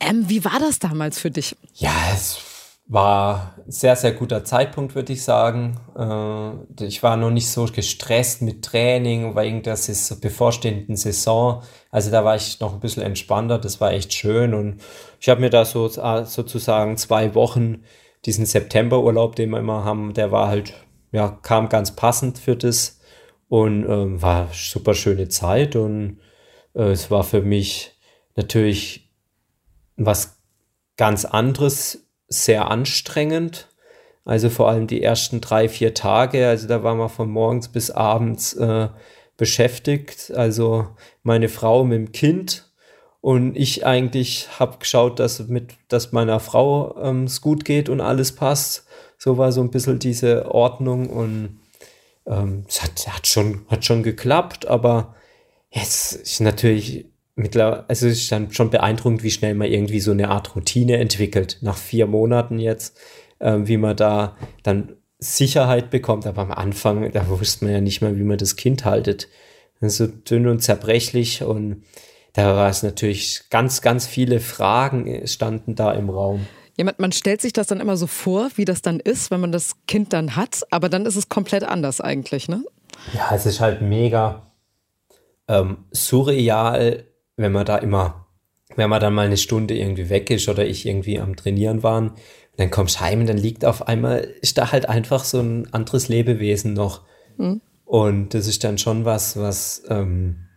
Ähm, 0.00 0.24
wie 0.28 0.44
war 0.44 0.58
das 0.58 0.80
damals 0.80 1.20
für 1.20 1.30
dich? 1.30 1.54
Ja, 1.76 1.94
es 2.12 2.40
war 2.88 3.54
ein 3.58 3.70
sehr, 3.70 3.96
sehr 3.96 4.12
guter 4.12 4.44
Zeitpunkt, 4.44 4.94
würde 4.94 5.12
ich 5.12 5.22
sagen. 5.22 5.78
Äh, 5.94 6.84
ich 6.86 7.02
war 7.02 7.18
noch 7.18 7.30
nicht 7.30 7.50
so 7.50 7.66
gestresst 7.66 8.40
mit 8.40 8.64
Training 8.64 9.36
wegen 9.36 9.62
der 9.62 9.78
bevorstehenden 10.22 10.96
Saison. 10.96 11.62
Also 11.90 12.10
da 12.10 12.24
war 12.24 12.34
ich 12.34 12.60
noch 12.60 12.72
ein 12.72 12.80
bisschen 12.80 13.02
entspannter. 13.02 13.58
Das 13.58 13.80
war 13.82 13.92
echt 13.92 14.14
schön. 14.14 14.54
Und 14.54 14.80
ich 15.20 15.28
habe 15.28 15.42
mir 15.42 15.50
da 15.50 15.66
so 15.66 15.86
äh, 15.86 16.24
sozusagen 16.24 16.96
zwei 16.96 17.34
Wochen 17.34 17.84
diesen 18.24 18.46
Septemberurlaub, 18.46 19.36
den 19.36 19.50
wir 19.50 19.58
immer 19.58 19.84
haben, 19.84 20.14
der 20.14 20.32
war 20.32 20.48
halt, 20.48 20.72
ja, 21.12 21.38
kam 21.42 21.68
ganz 21.68 21.94
passend 21.94 22.38
für 22.38 22.56
das 22.56 23.00
und 23.48 23.84
ähm, 23.84 24.20
war 24.22 24.48
super 24.52 24.94
schöne 24.94 25.28
Zeit. 25.28 25.76
Und 25.76 26.20
äh, 26.74 26.84
es 26.84 27.10
war 27.10 27.22
für 27.22 27.42
mich 27.42 27.98
natürlich 28.34 29.12
was 29.96 30.38
ganz 30.96 31.26
anderes 31.26 32.07
sehr 32.28 32.70
anstrengend. 32.70 33.68
Also 34.24 34.50
vor 34.50 34.68
allem 34.68 34.86
die 34.86 35.02
ersten 35.02 35.40
drei, 35.40 35.68
vier 35.68 35.94
Tage. 35.94 36.46
Also 36.48 36.68
da 36.68 36.82
waren 36.82 36.98
wir 36.98 37.08
von 37.08 37.30
morgens 37.30 37.68
bis 37.68 37.90
abends 37.90 38.52
äh, 38.54 38.88
beschäftigt. 39.36 40.32
Also 40.34 40.88
meine 41.22 41.48
Frau 41.48 41.84
mit 41.84 41.96
dem 41.96 42.12
Kind 42.12 42.68
und 43.20 43.56
ich 43.56 43.84
eigentlich 43.84 44.48
habe 44.58 44.78
geschaut, 44.78 45.18
dass 45.18 45.48
mit, 45.48 45.74
dass 45.88 46.12
meiner 46.12 46.40
Frau 46.40 46.96
ähm, 47.02 47.24
es 47.24 47.40
gut 47.40 47.64
geht 47.64 47.88
und 47.88 48.00
alles 48.00 48.32
passt. 48.32 48.86
So 49.16 49.38
war 49.38 49.50
so 49.50 49.60
ein 49.60 49.70
bisschen 49.70 49.98
diese 49.98 50.50
Ordnung 50.52 51.10
und 51.10 51.60
ähm, 52.26 52.64
es 52.68 52.82
hat, 52.82 53.06
hat, 53.08 53.26
schon, 53.26 53.66
hat 53.68 53.84
schon 53.84 54.02
geklappt, 54.02 54.68
aber 54.68 55.16
jetzt 55.70 56.12
ist 56.12 56.40
natürlich 56.40 57.07
mittlerweile, 57.38 57.88
also 57.88 58.06
es 58.06 58.18
ist 58.18 58.32
dann 58.32 58.52
schon 58.52 58.70
beeindruckend, 58.70 59.22
wie 59.22 59.30
schnell 59.30 59.54
man 59.54 59.70
irgendwie 59.70 60.00
so 60.00 60.10
eine 60.10 60.28
Art 60.28 60.54
Routine 60.54 60.98
entwickelt. 60.98 61.58
Nach 61.60 61.76
vier 61.76 62.06
Monaten 62.06 62.58
jetzt, 62.58 62.98
ähm, 63.40 63.68
wie 63.68 63.76
man 63.76 63.96
da 63.96 64.36
dann 64.62 64.96
Sicherheit 65.18 65.90
bekommt. 65.90 66.26
Aber 66.26 66.42
am 66.42 66.52
Anfang, 66.52 67.10
da 67.12 67.28
wusste 67.28 67.64
man 67.64 67.74
ja 67.74 67.80
nicht 67.80 68.02
mal, 68.02 68.18
wie 68.18 68.24
man 68.24 68.38
das 68.38 68.56
Kind 68.56 68.84
haltet. 68.84 69.28
So 69.80 70.06
dünn 70.08 70.48
und 70.48 70.60
zerbrechlich 70.60 71.42
und 71.42 71.84
da 72.32 72.56
war 72.56 72.68
es 72.68 72.82
natürlich 72.82 73.48
ganz, 73.48 73.80
ganz 73.80 74.06
viele 74.06 74.40
Fragen 74.40 75.26
standen 75.26 75.76
da 75.76 75.92
im 75.92 76.10
Raum. 76.10 76.46
Ja, 76.76 76.84
man, 76.84 76.94
man 76.98 77.12
stellt 77.12 77.40
sich 77.40 77.52
das 77.52 77.68
dann 77.68 77.80
immer 77.80 77.96
so 77.96 78.06
vor, 78.06 78.50
wie 78.56 78.64
das 78.64 78.82
dann 78.82 79.00
ist, 79.00 79.30
wenn 79.30 79.40
man 79.40 79.52
das 79.52 79.72
Kind 79.86 80.12
dann 80.12 80.36
hat, 80.36 80.62
aber 80.70 80.88
dann 80.88 81.06
ist 81.06 81.16
es 81.16 81.28
komplett 81.28 81.64
anders 81.64 82.00
eigentlich, 82.00 82.48
ne? 82.48 82.64
Ja, 83.14 83.30
es 83.34 83.46
ist 83.46 83.60
halt 83.60 83.82
mega 83.82 84.52
ähm, 85.48 85.78
surreal, 85.90 87.04
wenn 87.38 87.52
man 87.52 87.64
da 87.64 87.78
immer, 87.78 88.26
wenn 88.76 88.90
man 88.90 89.00
dann 89.00 89.14
mal 89.14 89.26
eine 89.26 89.36
Stunde 89.36 89.74
irgendwie 89.76 90.10
weg 90.10 90.28
ist 90.30 90.48
oder 90.48 90.66
ich 90.66 90.84
irgendwie 90.84 91.18
am 91.18 91.36
Trainieren 91.36 91.82
waren, 91.82 92.12
dann 92.56 92.70
kommst 92.70 93.00
heim 93.00 93.20
und 93.20 93.28
dann 93.28 93.38
liegt 93.38 93.64
auf 93.64 93.86
einmal, 93.86 94.18
ist 94.42 94.58
da 94.58 94.72
halt 94.72 94.88
einfach 94.88 95.24
so 95.24 95.40
ein 95.40 95.72
anderes 95.72 96.08
Lebewesen 96.08 96.74
noch. 96.74 97.02
Mhm. 97.36 97.60
Und 97.84 98.34
das 98.34 98.46
ist 98.46 98.64
dann 98.64 98.76
schon 98.76 99.04
was, 99.04 99.38
was 99.38 99.84
ähm, 99.88 100.48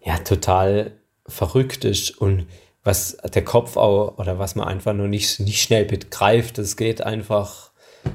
ja 0.00 0.18
total 0.18 0.98
verrückt 1.26 1.84
ist 1.84 2.18
und 2.18 2.46
was 2.82 3.16
der 3.32 3.44
Kopf 3.44 3.76
auch 3.76 4.18
oder 4.18 4.40
was 4.40 4.56
man 4.56 4.66
einfach 4.66 4.92
nur 4.92 5.06
nicht, 5.06 5.38
nicht 5.38 5.62
schnell 5.62 5.84
begreift. 5.84 6.58
Das 6.58 6.76
geht 6.76 7.00
einfach 7.00 7.70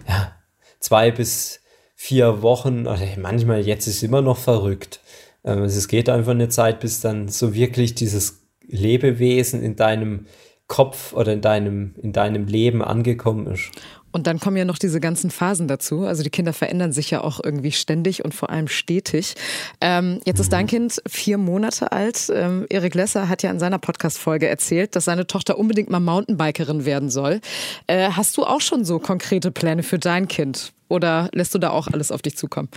ja, 0.07 0.35
zwei 0.79 1.11
bis 1.11 1.61
vier 1.95 2.41
Wochen 2.41 2.81
oder 2.81 2.99
manchmal 3.17 3.65
jetzt 3.65 3.87
ist 3.87 3.95
es 3.95 4.03
immer 4.03 4.21
noch 4.21 4.37
verrückt. 4.37 4.99
Ähm, 5.47 5.63
es 5.63 5.87
geht 5.87 6.09
einfach 6.09 6.31
eine 6.31 6.49
Zeit, 6.49 6.81
bis 6.81 6.99
dann 6.99 7.29
so 7.29 7.55
wirklich 7.55 7.95
dieses 7.95 8.45
Lebewesen 8.67 9.63
in 9.63 9.77
deinem 9.77 10.25
Kopf 10.67 11.13
oder 11.13 11.31
in 11.31 11.39
deinem, 11.39 11.95
in 12.01 12.11
deinem 12.11 12.45
Leben 12.45 12.83
angekommen 12.83 13.47
ist. 13.47 13.71
Und 14.17 14.25
dann 14.25 14.39
kommen 14.39 14.57
ja 14.57 14.65
noch 14.65 14.79
diese 14.79 14.99
ganzen 14.99 15.29
Phasen 15.29 15.67
dazu. 15.67 16.01
Also 16.01 16.23
die 16.23 16.31
Kinder 16.31 16.51
verändern 16.51 16.91
sich 16.91 17.11
ja 17.11 17.21
auch 17.23 17.39
irgendwie 17.43 17.71
ständig 17.71 18.25
und 18.25 18.33
vor 18.33 18.49
allem 18.49 18.67
stetig. 18.67 19.35
Ähm, 19.79 20.21
jetzt 20.25 20.39
ist 20.39 20.51
dein 20.51 20.65
mhm. 20.65 20.69
Kind 20.69 21.01
vier 21.07 21.37
Monate 21.37 21.91
alt. 21.91 22.31
Ähm, 22.33 22.65
Erik 22.67 22.95
Lesser 22.95 23.29
hat 23.29 23.43
ja 23.43 23.51
in 23.51 23.59
seiner 23.59 23.77
Podcast-Folge 23.77 24.47
erzählt, 24.47 24.95
dass 24.95 25.05
seine 25.05 25.27
Tochter 25.27 25.59
unbedingt 25.59 25.91
mal 25.91 25.99
Mountainbikerin 25.99 26.83
werden 26.83 27.11
soll. 27.11 27.41
Äh, 27.85 28.09
hast 28.09 28.35
du 28.37 28.43
auch 28.43 28.61
schon 28.61 28.85
so 28.85 28.97
konkrete 28.97 29.51
Pläne 29.51 29.83
für 29.83 29.99
dein 29.99 30.27
Kind? 30.27 30.73
Oder 30.89 31.29
lässt 31.31 31.53
du 31.53 31.59
da 31.59 31.69
auch 31.69 31.87
alles 31.87 32.11
auf 32.11 32.23
dich 32.23 32.35
zukommen? 32.37 32.69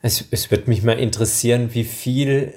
Es, 0.00 0.24
es 0.30 0.50
würde 0.50 0.70
mich 0.70 0.82
mal 0.82 0.98
interessieren, 0.98 1.74
wie 1.74 1.84
viel 1.84 2.54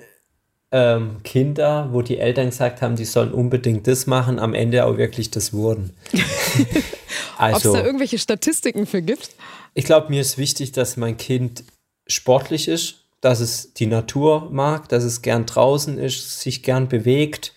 ähm, 0.72 1.22
Kinder, 1.24 1.90
wo 1.92 2.02
die 2.02 2.20
Eltern 2.20 2.50
gesagt 2.50 2.82
haben, 2.82 2.96
die 2.96 3.06
sollen 3.06 3.32
unbedingt 3.32 3.88
das 3.88 4.06
machen, 4.06 4.40
am 4.40 4.54
Ende 4.54 4.86
auch 4.86 4.98
wirklich 4.98 5.32
das 5.32 5.54
wurden. 5.54 5.96
also, 7.38 7.70
Ob 7.70 7.76
es 7.76 7.82
da 7.82 7.86
irgendwelche 7.86 8.20
Statistiken 8.20 8.86
für 8.86 9.02
gibt? 9.02 9.32
Ich 9.74 9.86
glaube, 9.86 10.10
mir 10.10 10.22
ist 10.22 10.38
wichtig, 10.38 10.72
dass 10.72 10.98
mein 10.98 11.18
Kind 11.18 11.64
sportlich 12.08 12.68
ist, 12.68 13.06
dass 13.22 13.40
es 13.40 13.74
die 13.74 13.88
Natur 13.88 14.50
mag, 14.52 14.90
dass 14.90 15.04
es 15.04 15.22
gern 15.22 15.46
draußen 15.46 15.98
ist, 15.98 16.40
sich 16.40 16.64
gern 16.64 16.88
bewegt. 16.88 17.54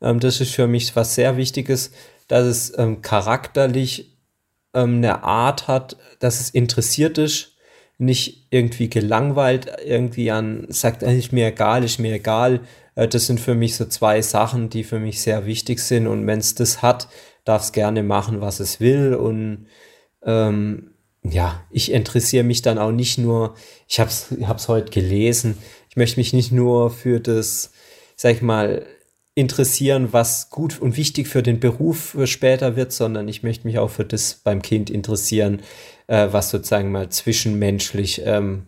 Ähm, 0.00 0.20
das 0.20 0.40
ist 0.40 0.54
für 0.54 0.66
mich 0.66 0.94
was 0.96 1.14
sehr 1.14 1.36
Wichtiges, 1.36 1.92
dass 2.26 2.44
es 2.44 2.78
ähm, 2.78 3.02
charakterlich 3.02 4.16
ähm, 4.74 4.96
eine 4.96 5.22
Art 5.22 5.68
hat, 5.68 5.96
dass 6.18 6.40
es 6.40 6.50
interessiert 6.50 7.18
ist, 7.18 7.54
nicht 7.98 8.46
irgendwie 8.50 8.88
gelangweilt 8.88 9.66
irgendwie 9.84 10.30
an, 10.30 10.66
sagt, 10.68 11.02
ist 11.02 11.32
mir 11.32 11.48
egal, 11.48 11.82
ist 11.84 11.98
mir 11.98 12.14
egal. 12.14 12.60
Äh, 12.94 13.08
das 13.08 13.26
sind 13.26 13.40
für 13.40 13.54
mich 13.54 13.76
so 13.76 13.84
zwei 13.86 14.22
Sachen, 14.22 14.70
die 14.70 14.84
für 14.84 15.00
mich 15.00 15.20
sehr 15.20 15.46
wichtig 15.46 15.80
sind. 15.80 16.06
Und 16.06 16.26
wenn 16.26 16.38
es 16.38 16.54
das 16.54 16.80
hat, 16.80 17.08
darf 17.44 17.62
es 17.62 17.72
gerne 17.72 18.02
machen, 18.02 18.40
was 18.40 18.60
es 18.60 18.78
will. 18.78 19.14
Und 19.14 19.66
ähm, 20.22 20.92
ja, 21.24 21.64
ich 21.70 21.92
interessiere 21.92 22.44
mich 22.44 22.62
dann 22.62 22.78
auch 22.78 22.92
nicht 22.92 23.18
nur, 23.18 23.54
ich 23.88 23.98
habe 23.98 24.10
es 24.10 24.68
heute 24.68 24.90
gelesen, 24.90 25.58
ich 25.90 25.96
möchte 25.96 26.20
mich 26.20 26.32
nicht 26.32 26.52
nur 26.52 26.90
für 26.90 27.18
das, 27.18 27.72
sag 28.14 28.34
ich 28.34 28.42
mal, 28.42 28.86
interessieren, 29.38 30.08
was 30.10 30.50
gut 30.50 30.80
und 30.80 30.96
wichtig 30.96 31.28
für 31.28 31.44
den 31.44 31.60
Beruf 31.60 32.16
später 32.24 32.74
wird, 32.74 32.92
sondern 32.92 33.28
ich 33.28 33.44
möchte 33.44 33.68
mich 33.68 33.78
auch 33.78 33.90
für 33.90 34.04
das 34.04 34.34
beim 34.34 34.62
Kind 34.62 34.90
interessieren, 34.90 35.60
äh, 36.08 36.26
was 36.32 36.50
sozusagen 36.50 36.90
mal 36.90 37.08
zwischenmenschlich 37.08 38.22
ähm, 38.24 38.66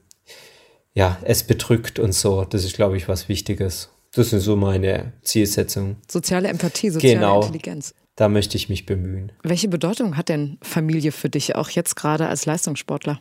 ja, 0.94 1.18
es 1.22 1.42
bedrückt 1.42 1.98
und 1.98 2.12
so. 2.12 2.44
Das 2.44 2.64
ist, 2.64 2.76
glaube 2.76 2.96
ich, 2.96 3.08
was 3.08 3.28
Wichtiges. 3.28 3.90
Das 4.12 4.32
ist 4.32 4.44
so 4.44 4.54
meine 4.54 5.12
Zielsetzung. 5.22 5.96
Soziale 6.08 6.48
Empathie, 6.48 6.90
soziale 6.90 7.14
genau. 7.14 7.40
Intelligenz. 7.40 7.94
Da 8.14 8.28
möchte 8.28 8.56
ich 8.56 8.68
mich 8.68 8.86
bemühen. 8.86 9.32
Welche 9.42 9.66
Bedeutung 9.66 10.16
hat 10.16 10.28
denn 10.28 10.58
Familie 10.62 11.10
für 11.10 11.30
dich, 11.30 11.56
auch 11.56 11.70
jetzt 11.70 11.96
gerade 11.96 12.28
als 12.28 12.46
Leistungssportler? 12.46 13.20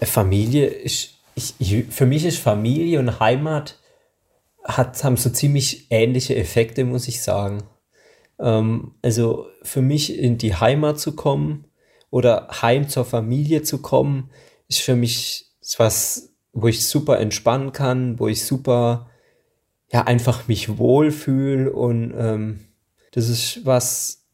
Äh, 0.00 0.06
Familie 0.06 0.66
ist, 0.66 1.14
ich, 1.34 1.54
ich, 1.58 1.86
für 1.88 2.04
mich 2.04 2.26
ist 2.26 2.38
Familie 2.38 2.98
und 2.98 3.18
Heimat 3.18 3.78
hat, 4.66 5.02
haben 5.04 5.16
so 5.16 5.30
ziemlich 5.30 5.86
ähnliche 5.90 6.36
Effekte, 6.36 6.84
muss 6.84 7.08
ich 7.08 7.22
sagen. 7.22 7.62
Ähm, 8.38 8.92
also 9.02 9.46
für 9.62 9.82
mich 9.82 10.18
in 10.18 10.38
die 10.38 10.54
Heimat 10.54 10.98
zu 10.98 11.14
kommen 11.14 11.66
oder 12.10 12.48
heim 12.62 12.88
zur 12.88 13.04
Familie 13.04 13.62
zu 13.62 13.78
kommen, 13.78 14.30
ist 14.68 14.80
für 14.80 14.96
mich 14.96 15.46
was, 15.78 16.32
wo 16.52 16.68
ich 16.68 16.86
super 16.86 17.18
entspannen 17.18 17.72
kann, 17.72 18.18
wo 18.18 18.28
ich 18.28 18.44
super, 18.44 19.10
ja, 19.92 20.02
einfach 20.02 20.48
mich 20.48 20.78
wohlfühle 20.78 21.72
und 21.72 22.14
ähm, 22.16 22.60
das 23.12 23.28
ist 23.28 23.64
was, 23.64 24.26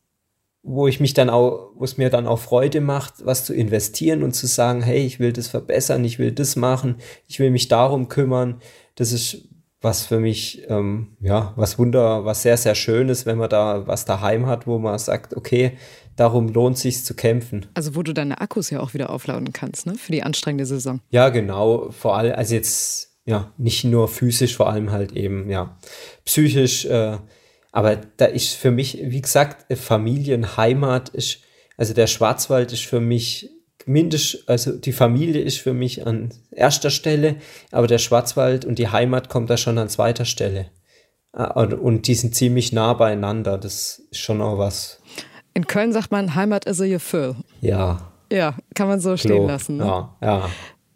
wo 0.62 0.86
ich 0.86 1.00
mich 1.00 1.14
dann 1.14 1.28
auch, 1.28 1.70
wo 1.74 1.84
es 1.84 1.98
mir 1.98 2.10
dann 2.10 2.26
auch 2.26 2.38
Freude 2.38 2.80
macht, 2.80 3.26
was 3.26 3.44
zu 3.44 3.54
investieren 3.54 4.22
und 4.22 4.32
zu 4.32 4.46
sagen, 4.46 4.82
hey, 4.82 5.04
ich 5.04 5.18
will 5.18 5.32
das 5.32 5.48
verbessern, 5.48 6.04
ich 6.04 6.18
will 6.18 6.32
das 6.32 6.56
machen, 6.56 6.96
ich 7.26 7.38
will 7.38 7.50
mich 7.50 7.68
darum 7.68 8.08
kümmern. 8.08 8.60
Das 8.94 9.12
ist 9.12 9.48
was 9.82 10.06
für 10.06 10.20
mich, 10.20 10.62
ähm, 10.68 11.16
ja, 11.20 11.52
was 11.56 11.78
Wunder, 11.78 12.24
was 12.24 12.42
sehr, 12.42 12.56
sehr 12.56 12.74
Schönes, 12.74 13.26
wenn 13.26 13.36
man 13.36 13.50
da 13.50 13.86
was 13.86 14.04
daheim 14.04 14.46
hat, 14.46 14.66
wo 14.66 14.78
man 14.78 14.98
sagt, 14.98 15.36
okay, 15.36 15.76
darum 16.16 16.48
lohnt 16.48 16.78
sich 16.78 17.04
zu 17.04 17.14
kämpfen. 17.14 17.66
Also 17.74 17.94
wo 17.96 18.02
du 18.02 18.14
deine 18.14 18.40
Akkus 18.40 18.70
ja 18.70 18.80
auch 18.80 18.94
wieder 18.94 19.10
aufladen 19.10 19.52
kannst, 19.52 19.86
ne, 19.86 19.96
für 19.96 20.12
die 20.12 20.22
anstrengende 20.22 20.66
Saison. 20.66 21.00
Ja, 21.10 21.28
genau, 21.28 21.90
vor 21.90 22.16
allem, 22.16 22.34
also 22.34 22.54
jetzt, 22.54 23.18
ja, 23.24 23.52
nicht 23.58 23.84
nur 23.84 24.08
physisch, 24.08 24.56
vor 24.56 24.70
allem 24.70 24.92
halt 24.92 25.12
eben, 25.12 25.50
ja, 25.50 25.76
psychisch, 26.24 26.84
äh, 26.84 27.18
aber 27.72 27.96
da 27.96 28.26
ist 28.26 28.54
für 28.54 28.70
mich, 28.70 28.98
wie 29.02 29.22
gesagt, 29.22 29.66
Familienheimat 29.76 31.08
ist, 31.08 31.38
also 31.76 31.94
der 31.94 32.06
Schwarzwald 32.06 32.72
ist 32.72 32.84
für 32.84 33.00
mich 33.00 33.50
mindest, 33.86 34.48
also 34.48 34.72
die 34.72 34.92
Familie 34.92 35.42
ist 35.42 35.58
für 35.58 35.72
mich 35.72 36.06
an 36.06 36.30
erster 36.50 36.90
Stelle, 36.90 37.36
aber 37.70 37.86
der 37.86 37.98
Schwarzwald 37.98 38.64
und 38.64 38.78
die 38.78 38.88
Heimat 38.88 39.28
kommt 39.28 39.50
da 39.50 39.56
schon 39.56 39.78
an 39.78 39.88
zweiter 39.88 40.24
Stelle. 40.24 40.66
Ah, 41.32 41.62
und 41.62 42.06
die 42.06 42.14
sind 42.14 42.34
ziemlich 42.34 42.72
nah 42.72 42.92
beieinander. 42.92 43.56
Das 43.56 44.02
ist 44.10 44.20
schon 44.20 44.42
auch 44.42 44.58
was. 44.58 45.00
In 45.54 45.66
Köln 45.66 45.92
sagt 45.92 46.10
man, 46.10 46.34
Heimat 46.34 46.66
is 46.66 46.80
a 46.80 46.86
Gefühl. 46.86 47.36
Ja. 47.60 48.12
Ja, 48.30 48.54
kann 48.74 48.88
man 48.88 49.00
so 49.00 49.16
stehen 49.16 49.46
lassen. 49.46 49.76
Ne? 49.76 49.84
Ja, 49.84 50.16
ja. 50.22 50.50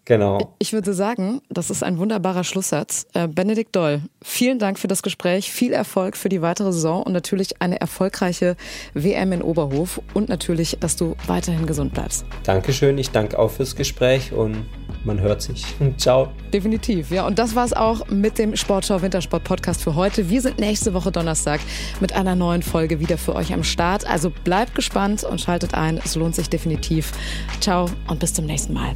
Genau. 0.07 0.55
Ich 0.61 0.73
würde 0.73 0.95
sagen, 0.95 1.43
das 1.51 1.69
ist 1.69 1.83
ein 1.83 1.99
wunderbarer 1.99 2.45
Schlusssatz. 2.45 3.07
Äh, 3.13 3.27
Benedikt 3.27 3.75
Doll, 3.75 4.03
vielen 4.23 4.61
Dank 4.61 4.79
für 4.79 4.87
das 4.87 5.03
Gespräch, 5.03 5.51
viel 5.51 5.73
Erfolg 5.73 6.17
für 6.17 6.29
die 6.29 6.41
weitere 6.43 6.73
Saison 6.73 7.03
und 7.03 7.13
natürlich 7.13 7.61
eine 7.61 7.81
erfolgreiche 7.81 8.57
WM 8.95 9.33
in 9.33 9.43
Oberhof 9.43 10.01
und 10.15 10.29
natürlich, 10.29 10.79
dass 10.79 10.95
du 10.95 11.17
weiterhin 11.27 11.67
gesund 11.67 11.93
bleibst. 11.93 12.25
Dankeschön, 12.45 12.97
ich 12.99 13.11
danke 13.11 13.37
auch 13.37 13.51
fürs 13.51 13.75
Gespräch 13.75 14.33
und 14.33 14.65
man 15.07 15.21
hört 15.21 15.41
sich. 15.41 15.65
Ciao. 15.97 16.29
Definitiv, 16.53 17.11
ja. 17.11 17.27
Und 17.27 17.39
das 17.39 17.55
war 17.55 17.65
es 17.65 17.73
auch 17.73 18.09
mit 18.09 18.39
dem 18.39 18.57
Sportschau 18.57 19.01
Wintersport 19.01 19.45
Podcast 19.45 19.83
für 19.83 19.95
heute. 19.95 20.29
Wir 20.29 20.43
sind 20.43 20.59
nächste 20.59 20.93
Woche 20.93 21.13
Donnerstag 21.13 21.61
mit 22.01 22.13
einer 22.13 22.35
neuen 22.35 22.63
Folge 22.63 23.01
wieder 23.01 23.17
für 23.17 23.35
euch 23.35 23.53
am 23.53 23.63
Start. 23.63 24.07
Also 24.07 24.31
bleibt 24.45 24.75
gespannt 24.75 25.25
und 25.25 25.41
schaltet 25.41 25.75
ein. 25.75 25.99
Es 26.05 26.17
lohnt 26.17 26.35
sich 26.35 26.51
definitiv. 26.51 27.13
Ciao 27.61 27.87
und 28.09 28.21
bis 28.21 28.35
zum 28.35 28.47
nächsten 28.47 28.75
Mal. 28.75 28.95